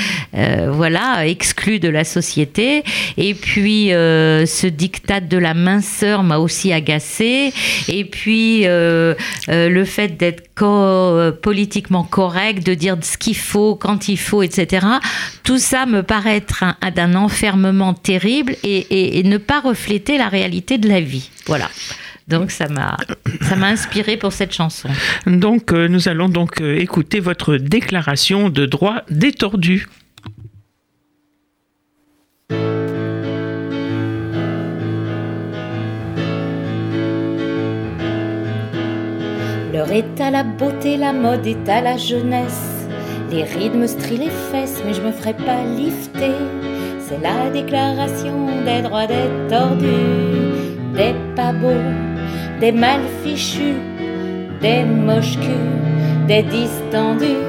[0.68, 2.82] voilà exclu de la société.
[3.16, 7.52] Et puis ce diktat de la minceur m'a aussi agacée.
[7.88, 9.14] Et puis euh,
[9.48, 14.42] euh, le fait d'être euh, politiquement correct, de dire ce qu'il faut, quand il faut,
[14.42, 14.86] etc.
[15.42, 20.28] Tout ça me paraît être un, d'un enfermement terrible et, et, ne pas refléter la
[20.28, 21.30] réalité de la vie.
[21.46, 21.68] Voilà.
[22.28, 22.96] Donc ça m'a
[23.42, 24.88] ça m'a inspiré pour cette chanson.
[25.26, 29.86] Donc euh, nous allons donc euh, écouter votre déclaration de droit détordu.
[39.72, 42.88] L'heure est à la beauté, la mode est à la jeunesse.
[43.30, 46.32] Les rythmes strillent les fesses, mais je me ferai pas lifter.
[47.00, 49.86] C'est la déclaration des droits des tordus,
[50.94, 52.05] des pas beaux,
[52.60, 53.80] des mal fichus,
[54.60, 57.44] des moches culs, des distendus.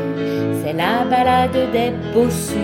[0.64, 2.58] C'est la balade des bossus.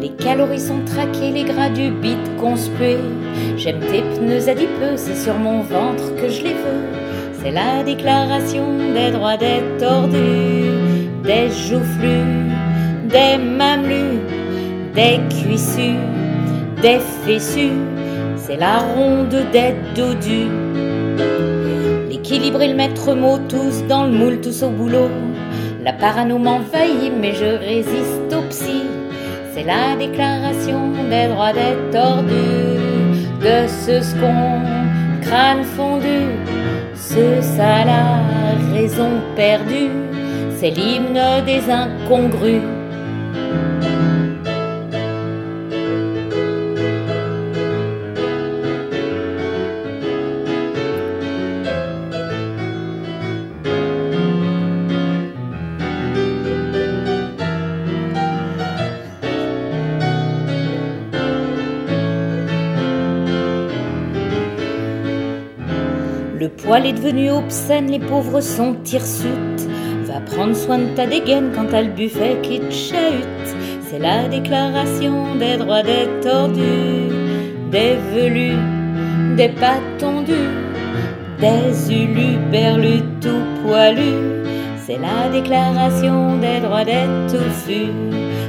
[0.00, 2.98] Les calories sont traquées, les gras du bit conspués.
[3.56, 6.84] J'aime tes pneus adipeux, c'est sur mon ventre que je les veux.
[7.40, 12.50] C'est la déclaration des droits des tordus, des joufflus,
[13.08, 14.18] des mamelus,
[14.94, 16.00] des cuissus,
[16.82, 17.78] des fessus.
[18.36, 20.63] C'est la ronde des dodus.
[22.44, 25.08] L'équilibre et le maître mot, tous dans le moule, tous au boulot.
[25.82, 28.82] La parano m'envahit, mais je résiste au psy.
[29.54, 34.60] C'est la déclaration des droits des tordus, de ce scon,
[35.22, 36.26] crâne fondu,
[36.94, 38.20] ce ça la
[38.74, 39.88] raison perdue,
[40.58, 42.73] c'est l'hymne des incongrus.
[66.74, 69.68] Poil est devenu obscène, les pauvres sont hirsutes.
[70.06, 73.48] Va prendre soin de ta dégaine quand t'as le buffet qui te chahute.
[73.86, 77.14] C'est la déclaration des droits des tordus,
[77.70, 78.58] des velus,
[79.36, 80.50] des pas tondus,
[81.38, 84.42] des uluberlus tout poilus.
[84.84, 87.92] C'est la déclaration des droits des touffus.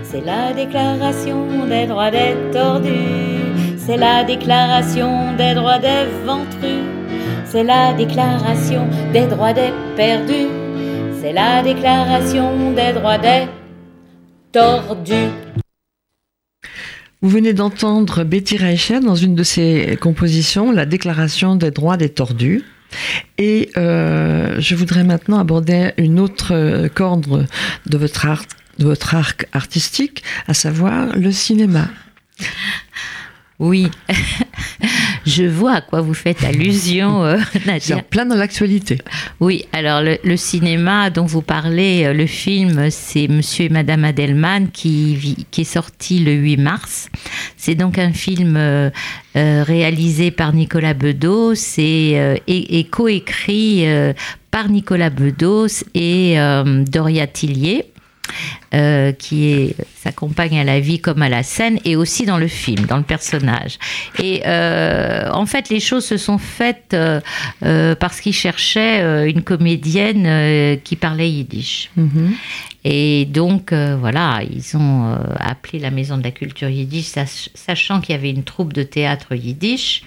[0.03, 3.77] C'est la déclaration des droits des tordus.
[3.77, 6.85] C'est la déclaration des droits des ventrus.
[7.47, 10.47] C'est la déclaration des droits des perdus.
[11.21, 13.45] C'est la déclaration des droits des
[14.51, 15.29] tordus.
[17.21, 22.10] Vous venez d'entendre Betty Reicher dans une de ses compositions, La Déclaration des droits des
[22.10, 22.63] tordus.
[23.38, 27.47] Et euh, je voudrais maintenant aborder une autre corde
[27.86, 28.43] de votre, art,
[28.79, 31.89] de votre arc artistique, à savoir le cinéma.
[33.60, 33.89] Oui,
[35.25, 37.80] je vois à quoi vous faites allusion, euh, Nadia.
[37.80, 38.97] C'est en plein dans l'actualité.
[39.39, 44.04] Oui, alors le, le cinéma dont vous parlez, euh, le film, c'est Monsieur et Madame
[44.04, 47.10] Adelman qui, est sorti le 8 mars.
[47.58, 48.89] C'est donc un film euh,
[49.36, 53.86] euh, réalisé par Nicolas Bedos et, euh, et, et coécrit
[54.51, 56.38] par Nicolas Bedos et
[56.88, 57.86] Doria Tillier.
[58.73, 62.47] Euh, qui est s'accompagne à la vie comme à la scène et aussi dans le
[62.47, 63.79] film, dans le personnage.
[64.21, 69.41] Et euh, en fait, les choses se sont faites euh, parce qu'ils cherchaient euh, une
[69.41, 71.89] comédienne qui parlait yiddish.
[71.95, 72.33] Mhm.
[72.87, 78.13] Et donc, voilà, ils ont appelé la Maison de la Culture Yiddish, sach- sachant qu'il
[78.13, 80.04] y avait une troupe de théâtre yiddish.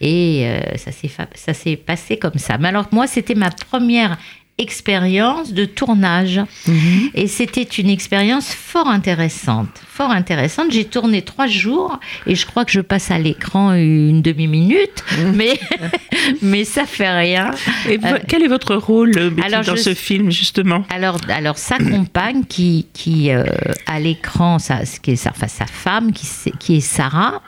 [0.00, 2.56] Et ça s'est passé comme ça.
[2.56, 4.16] Mais alors, moi, c'était ma première
[4.56, 6.40] expérience de tournage.
[6.68, 7.10] Mhm.
[7.14, 9.68] Et c'était une expérience fort intéressante.
[9.88, 10.70] Fort intéressante.
[10.70, 15.04] J'ai tourné trois jours et je crois que je passe à l'écran une demi-minute.
[15.34, 15.58] Mais,
[16.42, 17.50] mais ça fait rien.
[17.88, 20.84] Et Euh, quel est votre rôle, euh, Betty, alors, dans je- ce film, justement?
[20.90, 23.44] Alors, alors sa compagne qui, qui euh,
[23.86, 26.26] à l'écran, sa, qui est enfin, sa femme, qui,
[26.58, 27.42] qui est Sarah,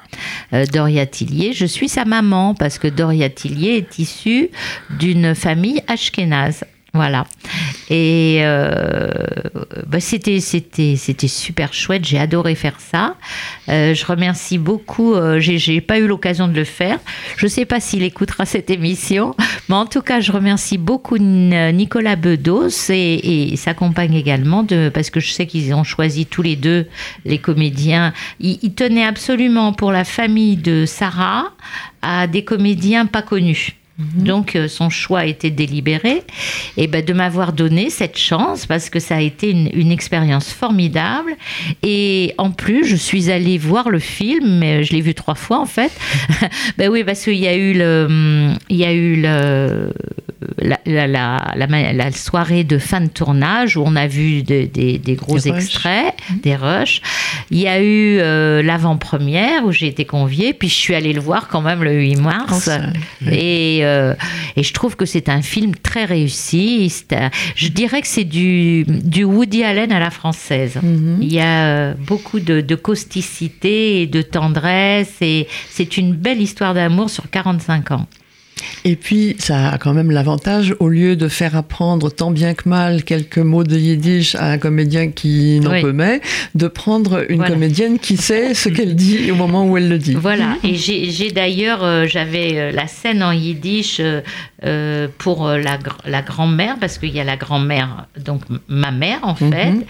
[0.53, 4.49] euh, Doria Tillier, je suis sa maman parce que Doria Tillier est issue
[4.99, 6.65] d'une famille ashkénaze.
[6.97, 7.27] Voilà.
[7.91, 9.11] Et euh,
[9.87, 12.05] bah, c'était c'était c'était super chouette.
[12.05, 13.17] J'ai adoré faire ça.
[13.69, 15.15] Euh, je remercie beaucoup.
[15.15, 16.99] Euh, j'ai pas eu l'occasion de le faire.
[17.37, 19.37] Je sais pas s'il écoutera cette émission,
[19.69, 25.11] mais en tout cas, je remercie beaucoup Nicolas Bedos et, sa compagne également de parce
[25.11, 26.87] que je sais qu'ils ont choisi tous les deux
[27.25, 28.13] les comédiens.
[28.41, 31.53] Ils tenaient absolument pour la famille de Sarah
[32.01, 33.77] à des comédiens pas connus.
[33.99, 36.23] Donc euh, son choix a été délibéré.
[36.77, 40.53] Et ben, de m'avoir donné cette chance parce que ça a été une, une expérience
[40.53, 41.35] formidable.
[41.83, 45.59] Et en plus je suis allée voir le film mais je l'ai vu trois fois
[45.61, 45.93] en fait.
[46.79, 49.93] Ben oui parce qu'il y a eu le il y a eu le
[50.59, 55.15] la, la, la, la, soirée de fin de tournage où on a vu des, des
[55.15, 57.01] gros extraits, des rushs.
[57.51, 58.19] Il y a eu
[58.63, 62.17] l'avant-première où j'ai été conviée, puis je suis allée le voir quand même le 8
[62.17, 62.69] mars.
[63.31, 63.83] et,
[64.57, 66.93] et je trouve que c'est un film très réussi.
[67.55, 70.79] Je dirais que c'est du, du Woody Allen à la française.
[70.83, 71.19] Mhm.
[71.21, 76.75] Il y a beaucoup de, de causticité et de tendresse et c'est une belle histoire
[76.75, 78.07] d'amour sur 45 ans.
[78.85, 82.69] Et puis, ça a quand même l'avantage, au lieu de faire apprendre tant bien que
[82.69, 86.21] mal quelques mots de yiddish à un comédien qui n'en peut mais,
[86.55, 90.15] de prendre une comédienne qui sait ce qu'elle dit au moment où elle le dit.
[90.15, 96.23] Voilà, et j'ai d'ailleurs, euh, j'avais euh, la scène en yiddish euh, pour la, la
[96.23, 99.53] grand-mère, parce qu'il y a la grand-mère, donc ma mère en mhm.
[99.53, 99.87] fait.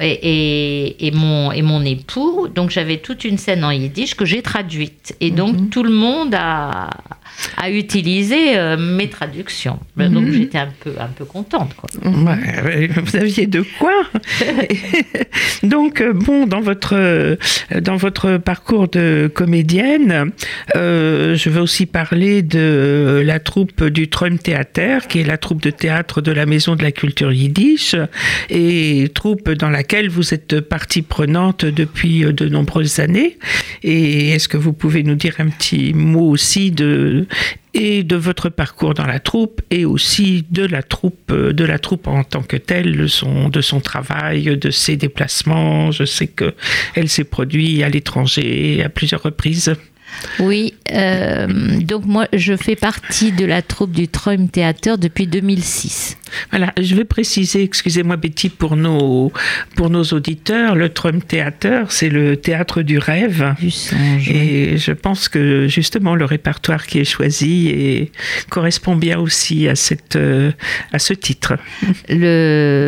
[0.00, 2.48] Et, et, mon, et mon époux.
[2.48, 5.16] Donc j'avais toute une scène en yiddish que j'ai traduite.
[5.20, 5.68] Et donc mhm.
[5.70, 6.90] tout le monde a,
[7.56, 9.78] a utilisé euh, mes traductions.
[9.96, 10.32] Donc mhm.
[10.32, 11.74] j'étais un peu, un peu contente.
[11.74, 11.88] Quoi.
[12.02, 13.92] vous aviez de quoi
[15.62, 17.36] Donc, euh, bon, dans votre, euh,
[17.80, 20.32] dans votre parcours de comédienne,
[20.74, 25.70] je veux aussi parler de la troupe du Trum Theater, qui est la troupe de
[25.70, 27.96] théâtre de la Maison de la Culture Yiddish,
[28.50, 33.38] et troupe dans laquelle vous êtes partie prenante depuis de nombreuses années.
[33.82, 37.26] Et est-ce que vous pouvez nous dire un petit mot aussi de
[37.76, 41.80] et de votre parcours dans la troupe et aussi de la troupe, euh, de la
[41.80, 45.90] troupe en tant que telle, de son, de son travail, de ses déplacements?
[45.90, 46.54] Je sais que
[46.94, 49.74] elle s'est produite à l'étranger à plusieurs reprises.
[50.40, 51.46] Oui, euh,
[51.80, 56.16] donc moi je fais partie de la troupe du Trum Theater depuis 2006.
[56.50, 59.32] Voilà, je vais préciser, excusez-moi Betty, pour nos,
[59.76, 63.54] pour nos auditeurs, le Trum Theater, c'est le théâtre du rêve.
[63.60, 64.28] Du songe.
[64.28, 68.12] Et je pense que justement le répertoire qui est choisi et
[68.48, 70.18] correspond bien aussi à, cette,
[70.92, 71.56] à ce titre.
[72.08, 72.86] Le,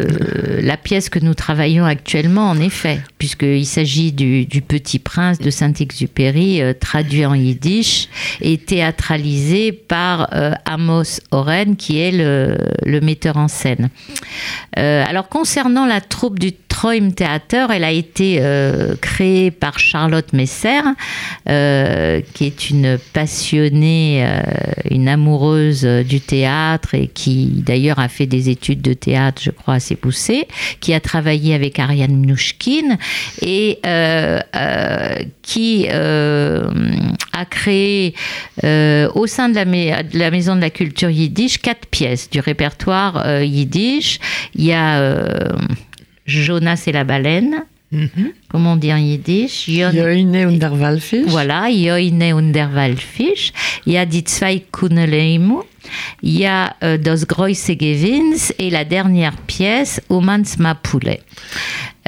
[0.61, 5.51] la pièce que nous travaillons actuellement, en effet, puisqu'il s'agit du, du, Petit Prince de
[5.51, 6.73] Saint-Exupéry, euh,
[7.25, 8.09] en yiddish
[8.41, 13.89] et théâtralisé par euh, Amos Oren, qui est le, le metteur en scène.
[14.79, 20.31] Euh, alors concernant la troupe du Troim Theater, elle a été euh, créée par Charlotte
[20.35, 20.81] Messer,
[21.49, 24.29] euh, qui est une passionnée,
[24.91, 29.75] une amoureuse du théâtre et qui d'ailleurs a fait des études de théâtre, je crois,
[29.75, 30.49] assez poussées,
[30.81, 32.99] qui a travaillé avec Ariane Mnouchkine
[33.41, 33.79] et
[35.43, 38.15] qui a créé
[38.63, 43.27] au sein de la, de la, Maison de la Culture Yiddish quatre pièces du répertoire
[43.27, 44.19] euh, yiddish.
[44.55, 45.49] Il y a euh,
[46.27, 47.65] Jonas et la baleine.
[47.93, 48.33] Mhm.
[48.49, 49.69] Comment on dit en yiddish?
[49.69, 51.29] Joine und der Walfisch.
[51.29, 53.53] Voilà, Joine und der Walfisch.
[53.87, 55.63] Il y a Die zwei Kuneleimu.
[56.23, 61.19] Il y a euh, Das Große Gewins et la dernière pièce, Omans Mapule.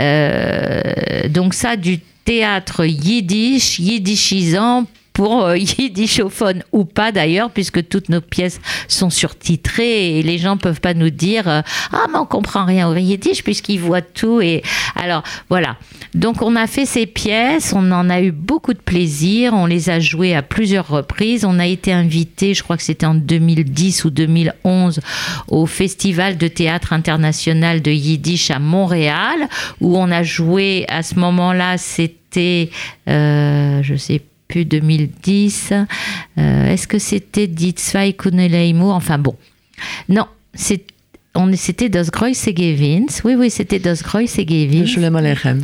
[0.01, 4.87] Euh, donc ça, du théâtre yiddish, yiddishisant
[5.19, 10.57] pour euh, yiddishophone ou pas d'ailleurs, puisque toutes nos pièces sont surtitrées et les gens
[10.57, 11.61] peuvent pas nous dire euh,
[11.93, 14.63] ah mais on comprend rien au yiddish puisqu'ils voient tout et
[14.95, 15.77] alors voilà.
[16.15, 19.91] Donc on a fait ces pièces, on en a eu beaucoup de plaisir, on les
[19.91, 24.05] a jouées à plusieurs reprises, on a été invité, je crois que c'était en 2010
[24.05, 25.01] ou 2011
[25.49, 29.49] au Festival de théâtre international de Yiddish à Montréal
[29.81, 32.71] où on a joué à ce moment-là, c'était
[33.09, 35.73] euh, je sais plus 2010.
[36.39, 39.37] Euh, est-ce que c'était Die zwei Kuneleimu Enfin bon.
[40.09, 40.85] Non, c'est
[41.35, 43.07] on c'était Das Große Gewins.
[43.25, 44.87] Oui, oui, c'était Das Große Gewins.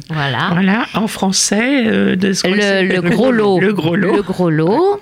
[0.08, 0.50] Voilà.
[0.52, 3.58] Voilà, en français, euh, le, le, gros lot.
[3.58, 4.14] Le gros lot.
[4.14, 5.00] Le gros lot.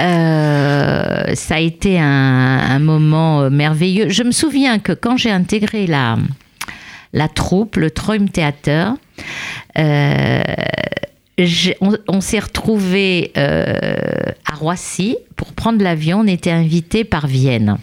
[0.00, 4.08] Euh, ça a été un, un, moment merveilleux.
[4.08, 6.16] Je me souviens que quand j'ai intégré la,
[7.12, 8.94] la troupe, le Traum Theater,
[9.78, 10.42] euh,
[12.08, 13.74] on, s'est retrouvé euh,
[14.44, 16.20] à Roissy pour prendre l'avion.
[16.20, 17.78] On était invité par Vienne.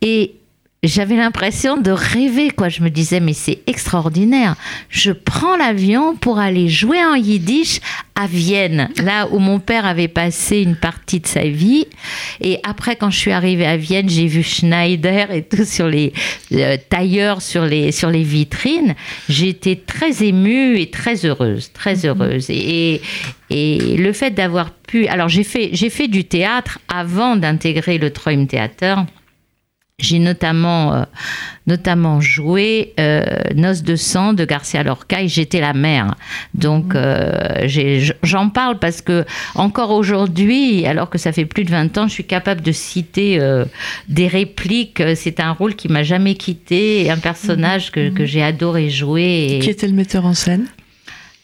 [0.00, 0.34] Et
[0.82, 2.68] j'avais l'impression de rêver, quoi.
[2.68, 4.56] Je me disais, mais c'est extraordinaire.
[4.88, 7.80] Je prends l'avion pour aller jouer en yiddish
[8.14, 11.86] à Vienne, là où mon père avait passé une partie de sa vie.
[12.40, 16.12] Et après, quand je suis arrivée à Vienne, j'ai vu Schneider et tout sur les
[16.52, 18.94] euh, tailleurs, sur les, sur les vitrines.
[19.28, 22.06] J'étais très émue et très heureuse, très mhm.
[22.06, 22.46] heureuse.
[22.50, 23.00] Et,
[23.50, 25.06] et le fait d'avoir pu.
[25.08, 29.04] Alors, j'ai fait, j'ai fait du théâtre avant d'intégrer le Troim Theater
[29.98, 31.04] J'ai notamment, euh,
[31.66, 33.24] notamment joué euh,
[33.54, 36.16] Noces de sang de Garcia Lorca et j'étais la mère.
[36.52, 39.24] Donc euh, j'ai- j'en parle parce que
[39.54, 43.40] encore aujourd'hui, alors que ça fait plus de 20 ans, je suis capable de citer
[43.40, 43.64] euh,
[44.06, 45.02] des répliques.
[45.14, 49.46] C'est un rôle qui m'a jamais quitté et un personnage que, que j'ai adoré jouer.
[49.52, 50.66] Et- Qui était le metteur en scène?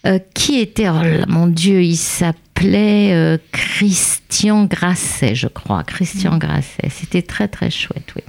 [0.05, 5.85] Euh, qui était, oh là, mon Dieu, il s'appelait euh, Christian Grasset, je crois.
[5.85, 6.91] Christian Grasset.
[6.91, 8.23] C'était très, très chouette, oui.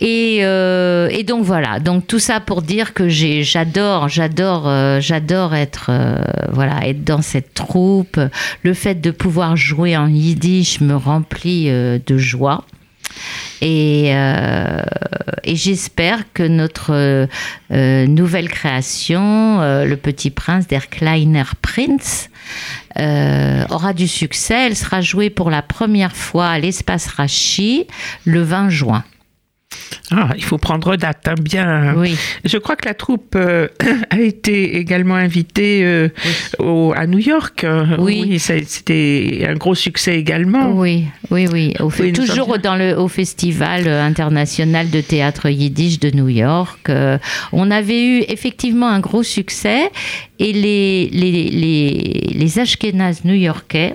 [0.00, 5.54] Et, euh, et donc voilà, donc tout ça pour dire que j'adore, j'adore, euh, j'adore
[5.54, 6.18] être, euh,
[6.52, 8.18] voilà, être dans cette troupe.
[8.62, 12.64] Le fait de pouvoir jouer en yiddish me remplit de joie.
[13.60, 17.28] Et, et j'espère que notre
[17.70, 22.30] nouvelle création, Le Petit Prince der Kleiner Prinz,
[22.98, 24.66] euh, aura du succès.
[24.66, 27.86] Elle sera jouée pour la première fois à l'espace Rachi
[28.24, 29.04] le 20 juin.
[30.12, 31.94] Ah, il faut prendre date, hein, bien.
[31.96, 33.68] Oui, Je crois que la troupe euh,
[34.10, 36.08] a été également invitée euh,
[36.58, 37.62] au- à New York.
[37.62, 38.40] Euh, Oui.
[38.40, 40.72] c'était un gros succès également.
[40.72, 41.74] oui, oui, oui.
[41.78, 46.88] Au fait- toujours dans le, au Festival international de théâtre yiddish de New York.
[46.90, 47.18] Euh,
[47.52, 49.92] on avait eu effectivement un gros succès
[50.40, 53.94] et les, les, les, les Ashkénazes new-yorkais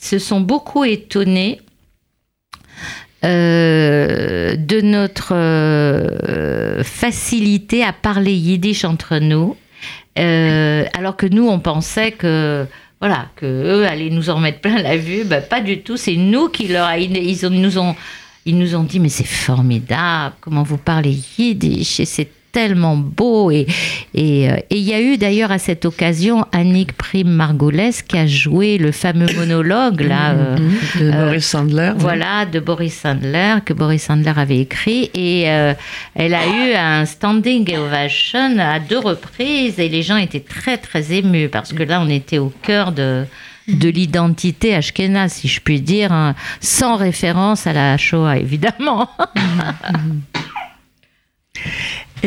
[0.00, 1.60] se sont beaucoup étonnés
[3.26, 9.56] euh, de notre euh, facilité à parler yiddish entre nous,
[10.18, 12.66] Euh, alors que nous, on pensait que
[13.00, 15.24] voilà que eux allaient nous en mettre plein la vue.
[15.24, 15.98] Bah, pas du tout.
[15.98, 17.12] C'est nous qui leur a, ils,
[17.50, 17.94] nous ont
[18.46, 23.50] ils nous ont dit mais c'est formidable comment vous parlez yiddish et c'est tellement beau
[23.50, 23.66] et
[24.14, 28.16] et euh, et il y a eu d'ailleurs à cette occasion Annick Prime Margolès qui
[28.16, 30.30] a joué le fameux monologue là.
[30.30, 31.92] euh, Mhm, de euh, Boris Sandler.
[31.98, 35.10] voilà, de Boris Sandler, que Boris Sandler avait écrit.
[35.12, 35.74] Et euh,
[36.14, 39.78] elle a eu un standing ovation à deux reprises.
[39.78, 43.24] Et les gens étaient très, très émus parce que là, on était au cœur de
[43.68, 49.08] de l'identité ashkénaze, si je puis dire, hein, sans référence à la Shoah, évidemment.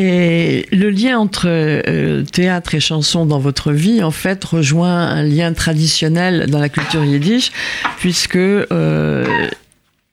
[0.02, 5.22] Et le lien entre euh, théâtre et chanson dans votre vie, en fait, rejoint un
[5.22, 7.52] lien traditionnel dans la culture yiddish,
[7.98, 9.26] puisque euh,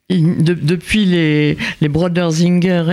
[0.10, 2.42] de- depuis les, les Brothers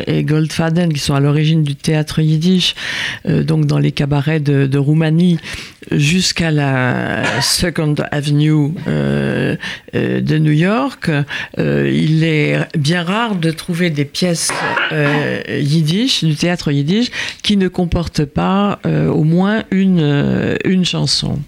[0.07, 2.75] et Goldfaden, qui sont à l'origine du théâtre yiddish,
[3.29, 5.39] euh, donc dans les cabarets de, Roumanie,
[5.93, 9.55] jusqu'à la Second Avenue euh,
[9.95, 11.09] euh, de New York,
[11.57, 14.51] il est bien rare de trouver des pièces
[15.49, 17.11] yiddish, du théâtre yiddish,
[17.43, 21.39] qui ne comportent pas au moins une, une chanson.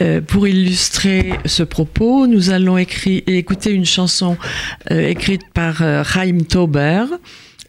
[0.00, 4.36] Euh, pour illustrer ce propos, nous allons écouter une chanson
[4.90, 7.04] euh, écrite par euh, Chaim Tauber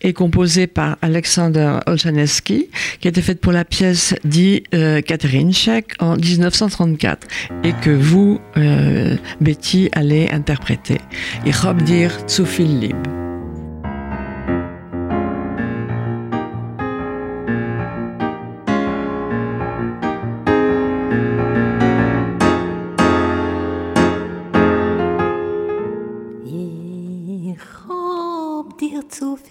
[0.01, 2.67] et composée par Alexander Olshaneski,
[2.99, 7.27] qui a été faite pour la pièce dit Catherine Scheck en 1934
[7.63, 8.39] et que vous,
[9.41, 10.99] Betty, allez interpréter.
[11.47, 12.93] Ich hab dir zu viel.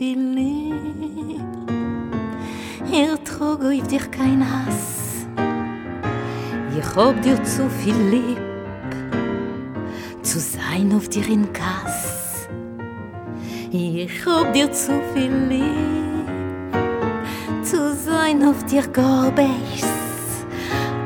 [0.07, 0.75] Dir viel lieb.
[2.91, 5.27] Ich trug auf dich kein Hass.
[6.79, 8.41] Ich hab dir zu viel lieb.
[10.23, 12.49] Zu sein auf dir in Kass.
[13.73, 16.27] Ich hab dir zu viel lieb.
[17.63, 19.89] Zu sein auf dir Gorbeis.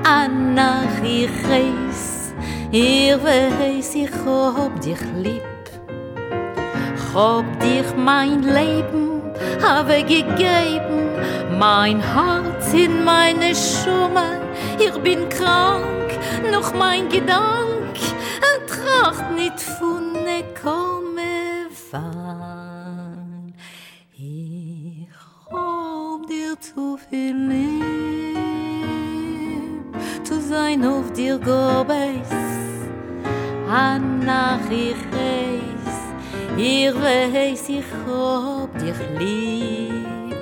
[0.05, 2.35] Anach ich reis.
[2.73, 5.60] Ich weiß, ich hab dich lieb.
[7.15, 9.11] Hab dich mein Leben
[9.63, 11.11] habe gegeben,
[11.59, 14.41] mein Herz in meine Schumme.
[14.79, 16.19] Ich bin krank,
[16.51, 17.97] noch mein Gedank,
[18.67, 23.55] tracht nicht von ne komme fan.
[24.17, 25.09] Ich
[25.51, 28.37] hab dir zu viel lieb,
[30.25, 32.31] zu sein auf dir Gobeis,
[33.69, 35.10] Anach ich reis,
[36.63, 40.37] ich weiß, ich hab dich lieb.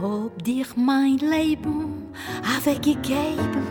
[0.00, 2.08] Hab dich mein Leben
[2.68, 3.66] weggegeben,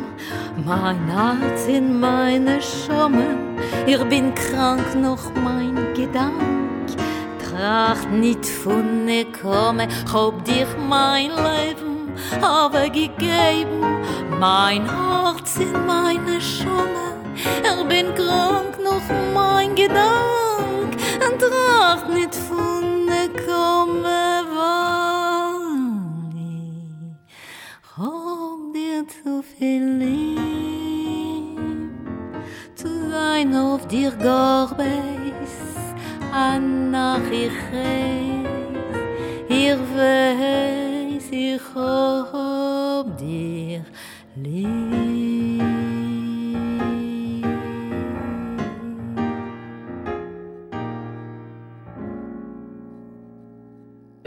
[0.65, 6.46] mein Herz in meine Schommen, ich bin krank noch mein Gedank,
[7.57, 13.81] tracht nicht von ne komme, hab dir mein Leben aber gegeben,
[14.39, 17.07] mein Herz in meine Schumme.
[17.63, 19.01] Er bin krank noch
[19.33, 20.95] mein Gedank,
[21.25, 25.87] und tracht nicht von ne komme, wann
[27.97, 29.87] hab dir zu viel
[32.75, 35.16] zu sein auf dir Gorbeis,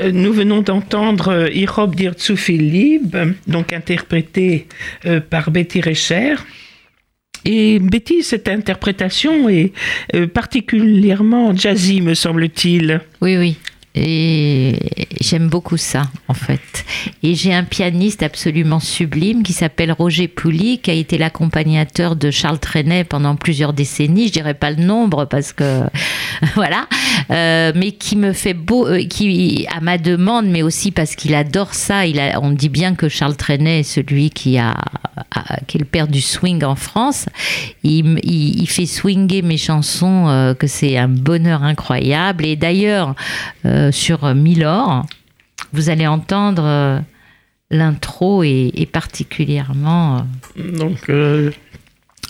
[0.00, 4.66] Euh, Nous venons d'entendre euh, Irob dir zu viel Lieb, donc interprété
[5.06, 6.34] euh, par Betty Recher.
[7.44, 9.72] Et Betty, cette interprétation est
[10.14, 13.00] euh, particulièrement jazzy, me semble-t-il.
[13.20, 13.56] Oui, oui.
[13.96, 14.76] Et
[15.20, 16.84] j'aime beaucoup ça, en fait.
[17.24, 22.30] Et j'ai un pianiste absolument sublime qui s'appelle Roger Pouli, qui a été l'accompagnateur de
[22.30, 24.28] Charles Trenet pendant plusieurs décennies.
[24.28, 25.82] Je dirais pas le nombre parce que
[26.54, 26.86] voilà,
[27.30, 31.34] Euh, mais qui me fait beau, euh, qui à ma demande, mais aussi parce qu'il
[31.34, 32.06] adore ça.
[32.06, 34.74] Il a, on dit bien que Charles Trenet est celui qui a,
[35.66, 37.26] qui est le père du swing en France.
[37.82, 42.44] Il, m- il- il fait swinger mes chansons, euh, que c'est un bonheur incroyable.
[42.44, 43.14] Et d'ailleurs,
[43.64, 45.04] euh, sur Milor,
[45.72, 46.98] vous allez entendre euh,
[47.70, 50.26] l'intro et, et particulièrement.
[50.56, 51.10] Donc,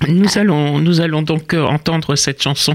[0.08, 2.74] nous, allons, nous allons donc entendre cette chanson.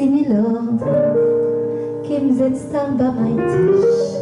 [0.00, 0.82] Sitzt da Milord,
[2.06, 4.14] Kim sitzt da bei mein Tisch,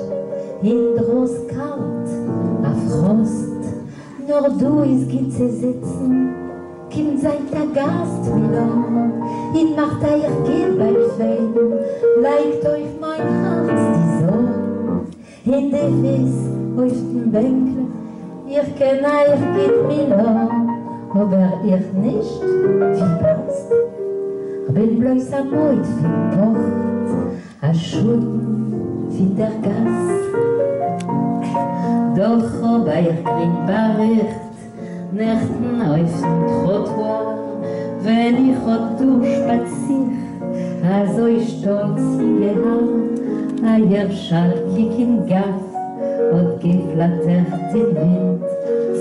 [0.62, 2.08] in groß kalt,
[2.64, 3.62] a Frost,
[4.26, 6.34] nur du is sie sitzen,
[6.90, 9.12] Kim seid der Gast, Milord,
[9.54, 11.54] in macht er ihr geht beim Fein,
[12.22, 16.34] leigt euch mein Herz die Sorge, in der Fies,
[16.76, 17.86] auf den Bänkle,
[18.48, 20.50] ihr kennt euch geht Milord,
[21.14, 23.87] aber ihr nicht, wie passt.
[24.68, 26.58] Aber ich bleib so gut für die Wort,
[27.62, 30.18] als schon sind der Gast.
[32.14, 34.48] Doch ob ich bin bericht,
[35.12, 37.38] nicht neu sind Trottoir,
[38.02, 40.10] wenn ich hot du spazier,
[40.84, 43.20] also ich stolz in der Hand,
[43.64, 45.64] a jem schalkig in Gaff,
[46.32, 48.42] und geflattert in Wind,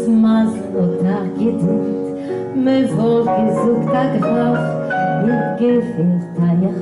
[0.06, 4.87] smaz und nachgedrückt, me wohl gesucht der Graf,
[5.58, 6.74] gefehlt der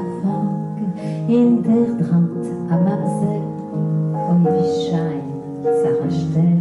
[1.28, 3.42] in der Drand am Arsel
[4.30, 5.26] und wie schein
[5.64, 6.58] Sarah Stell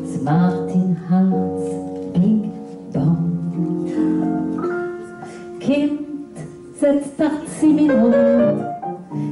[0.00, 1.64] das Martin Hartz
[2.92, 3.88] Bong
[5.60, 6.00] Kind
[6.78, 8.74] setzt nach sieben Hund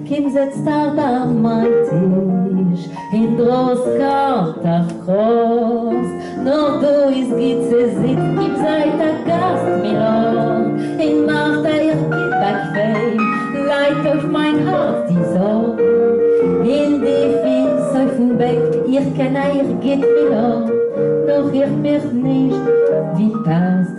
[0.07, 6.09] Kim setzt da da mein Tisch in groß kalt auf groß.
[6.45, 8.93] Nur du ist gitze sitz Kim sei
[9.27, 10.42] Gast,
[13.93, 15.83] leit auf mein Herz die Sorge,
[16.65, 20.71] in die Fies auf dem Beck, ihr kennt ihr geht Milon,
[21.27, 22.61] doch ich mich nicht,
[23.17, 23.97] wie passt,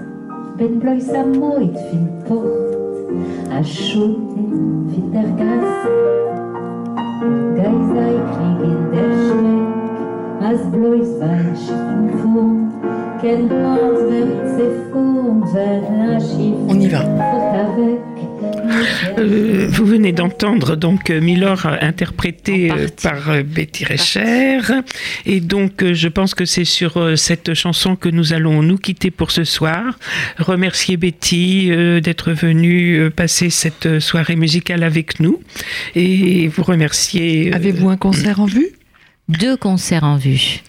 [0.57, 2.75] bin bloß am Moid fin Port,
[3.51, 5.29] a Schulden fin der
[7.55, 9.13] Geisei krieg in der
[10.71, 11.11] bloß
[12.21, 12.71] Fum,
[13.21, 18.12] kein Herz wird se fum, wenn a Schiff On y va.
[19.17, 24.59] Euh, vous venez d'entendre donc euh, Milor interprété euh, par Betty Recher
[25.25, 29.31] et donc je pense que c'est sur cette chanson que nous allons nous quitter pour
[29.31, 29.97] ce soir.
[30.37, 35.41] Remercier Betty euh, d'être venue passer cette soirée musicale avec nous
[35.95, 37.51] et vous remercier.
[37.51, 38.69] euh, Avez-vous un concert en vue?
[39.29, 40.61] Deux concerts en vue.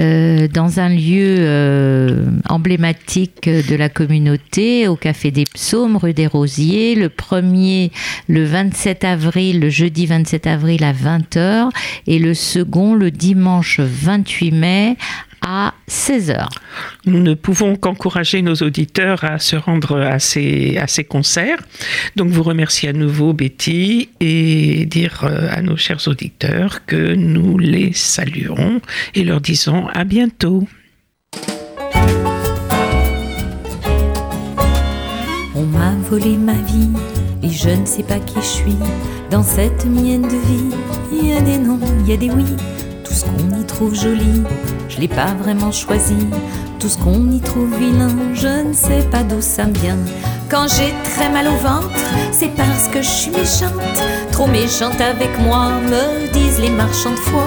[0.00, 6.26] Euh, dans un lieu euh, emblématique de la communauté, au Café des Psaumes, rue des
[6.26, 6.94] Rosiers.
[6.94, 7.92] Le premier,
[8.26, 11.68] le 27 avril, le jeudi 27 avril à 20h.
[12.06, 14.96] Et le second, le dimanche 28 mai
[15.42, 16.48] à 16h.
[17.06, 21.58] Nous ne pouvons qu'encourager nos auditeurs à se rendre à ces, à ces concerts.
[22.16, 27.58] Donc vous remercier à nouveau Betty et dire euh, à nos chers auditeurs que nous
[27.58, 28.80] les saluerons
[29.14, 30.66] et leur disons à bientôt.
[35.54, 36.90] On m'a volé ma vie
[37.42, 38.76] et je ne sais pas qui je suis.
[39.30, 40.76] Dans cette mienne de vie,
[41.12, 42.44] il y a des noms, il y a des oui.
[43.10, 44.44] Tout ce qu'on y trouve joli,
[44.88, 46.28] je l'ai pas vraiment choisi.
[46.78, 49.98] Tout ce qu'on y trouve vilain, je ne sais pas d'où ça me vient.
[50.48, 51.90] Quand j'ai très mal au ventre,
[52.30, 53.72] c'est parce que je suis méchante.
[54.30, 57.42] Trop méchante avec moi, me disent les marchands de foi.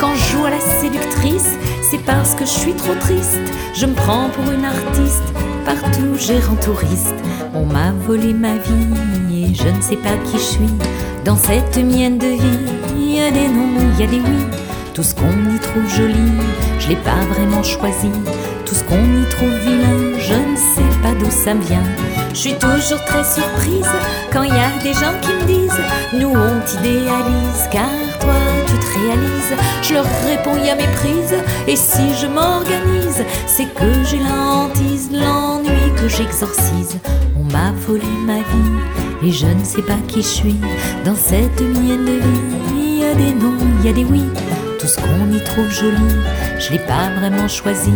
[0.00, 1.58] Quand je joue à la séductrice,
[1.90, 3.38] c'est parce que je suis trop triste.
[3.74, 5.24] Je me prends pour une artiste,
[5.66, 7.16] partout gérant touriste.
[7.54, 10.74] On m'a volé ma vie et je ne sais pas qui je suis.
[11.26, 14.61] Dans cette mienne de vie, il y a des noms, il y a des oui.
[14.94, 16.30] Tout ce qu'on y trouve joli,
[16.78, 18.10] je l'ai pas vraiment choisi.
[18.66, 21.82] Tout ce qu'on y trouve vilain, je ne sais pas d'où ça vient.
[22.34, 23.88] Je suis toujours très surprise
[24.30, 25.82] quand il y a des gens qui me disent
[26.12, 27.88] Nous on t'idéalise car
[28.20, 28.34] toi
[28.66, 29.56] tu te réalises.
[29.82, 31.36] Je leur réponds y a méprise
[31.66, 34.52] et si je m'organise, c'est que j'ai la
[35.18, 36.98] l'ennui que j'exorcise.
[37.40, 40.60] On m'a volé ma vie et je ne sais pas qui je suis.
[41.04, 44.22] Dans cette mienne de vie, il y a des noms, il y a des oui.
[44.82, 46.12] Tout ce qu'on y trouve joli,
[46.58, 47.92] je l'ai pas vraiment choisi.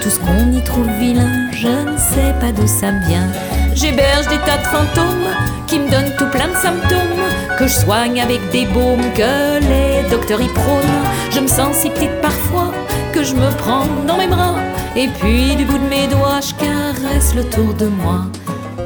[0.00, 3.26] Tout ce qu'on y trouve vilain, je ne sais pas d'où ça vient.
[3.74, 5.26] J'héberge des tas de fantômes
[5.66, 7.18] qui me donnent tout plein de symptômes
[7.58, 11.02] que je soigne avec des baumes que les docteurs y prônent.
[11.32, 12.70] Je me sens si petite parfois
[13.12, 14.54] que je me prends dans mes bras
[14.94, 18.26] et puis du bout de mes doigts je caresse le tour de moi.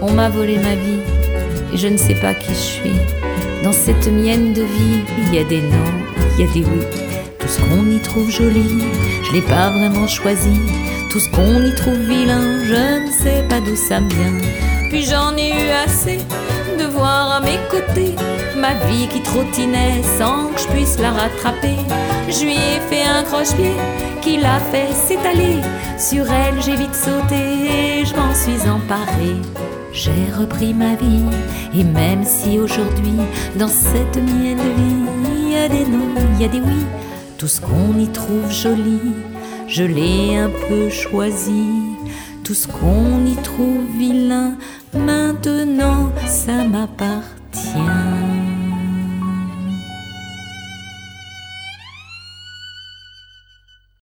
[0.00, 1.02] On m'a volé ma vie
[1.74, 2.96] et je ne sais pas qui je suis.
[3.62, 5.92] Dans cette mienne de vie, il y a des noms,
[6.38, 7.13] il y a des oui.
[7.44, 8.80] Tout ce qu'on y trouve joli,
[9.22, 10.58] je l'ai pas vraiment choisi.
[11.10, 14.40] Tout ce qu'on y trouve vilain, je ne sais pas d'où ça vient.
[14.88, 16.20] Puis j'en ai eu assez
[16.78, 18.14] de voir à mes côtés
[18.56, 21.76] ma vie qui trottinait sans que je puisse la rattraper.
[22.30, 23.76] Je lui ai fait un croche-pied
[24.22, 25.60] qui l'a fait s'étaler.
[25.98, 29.36] Sur elle, j'ai vite sauté et je m'en suis emparée.
[29.92, 31.26] J'ai repris ma vie
[31.78, 33.18] et même si aujourd'hui,
[33.56, 35.04] dans cette mienne vie,
[35.36, 36.86] il y a des non, il y a des oui,
[37.38, 39.00] tout ce qu'on y trouve joli,
[39.68, 41.66] je l'ai un peu choisi.
[42.44, 44.56] Tout ce qu'on y trouve vilain,
[44.92, 48.23] maintenant ça m'appartient.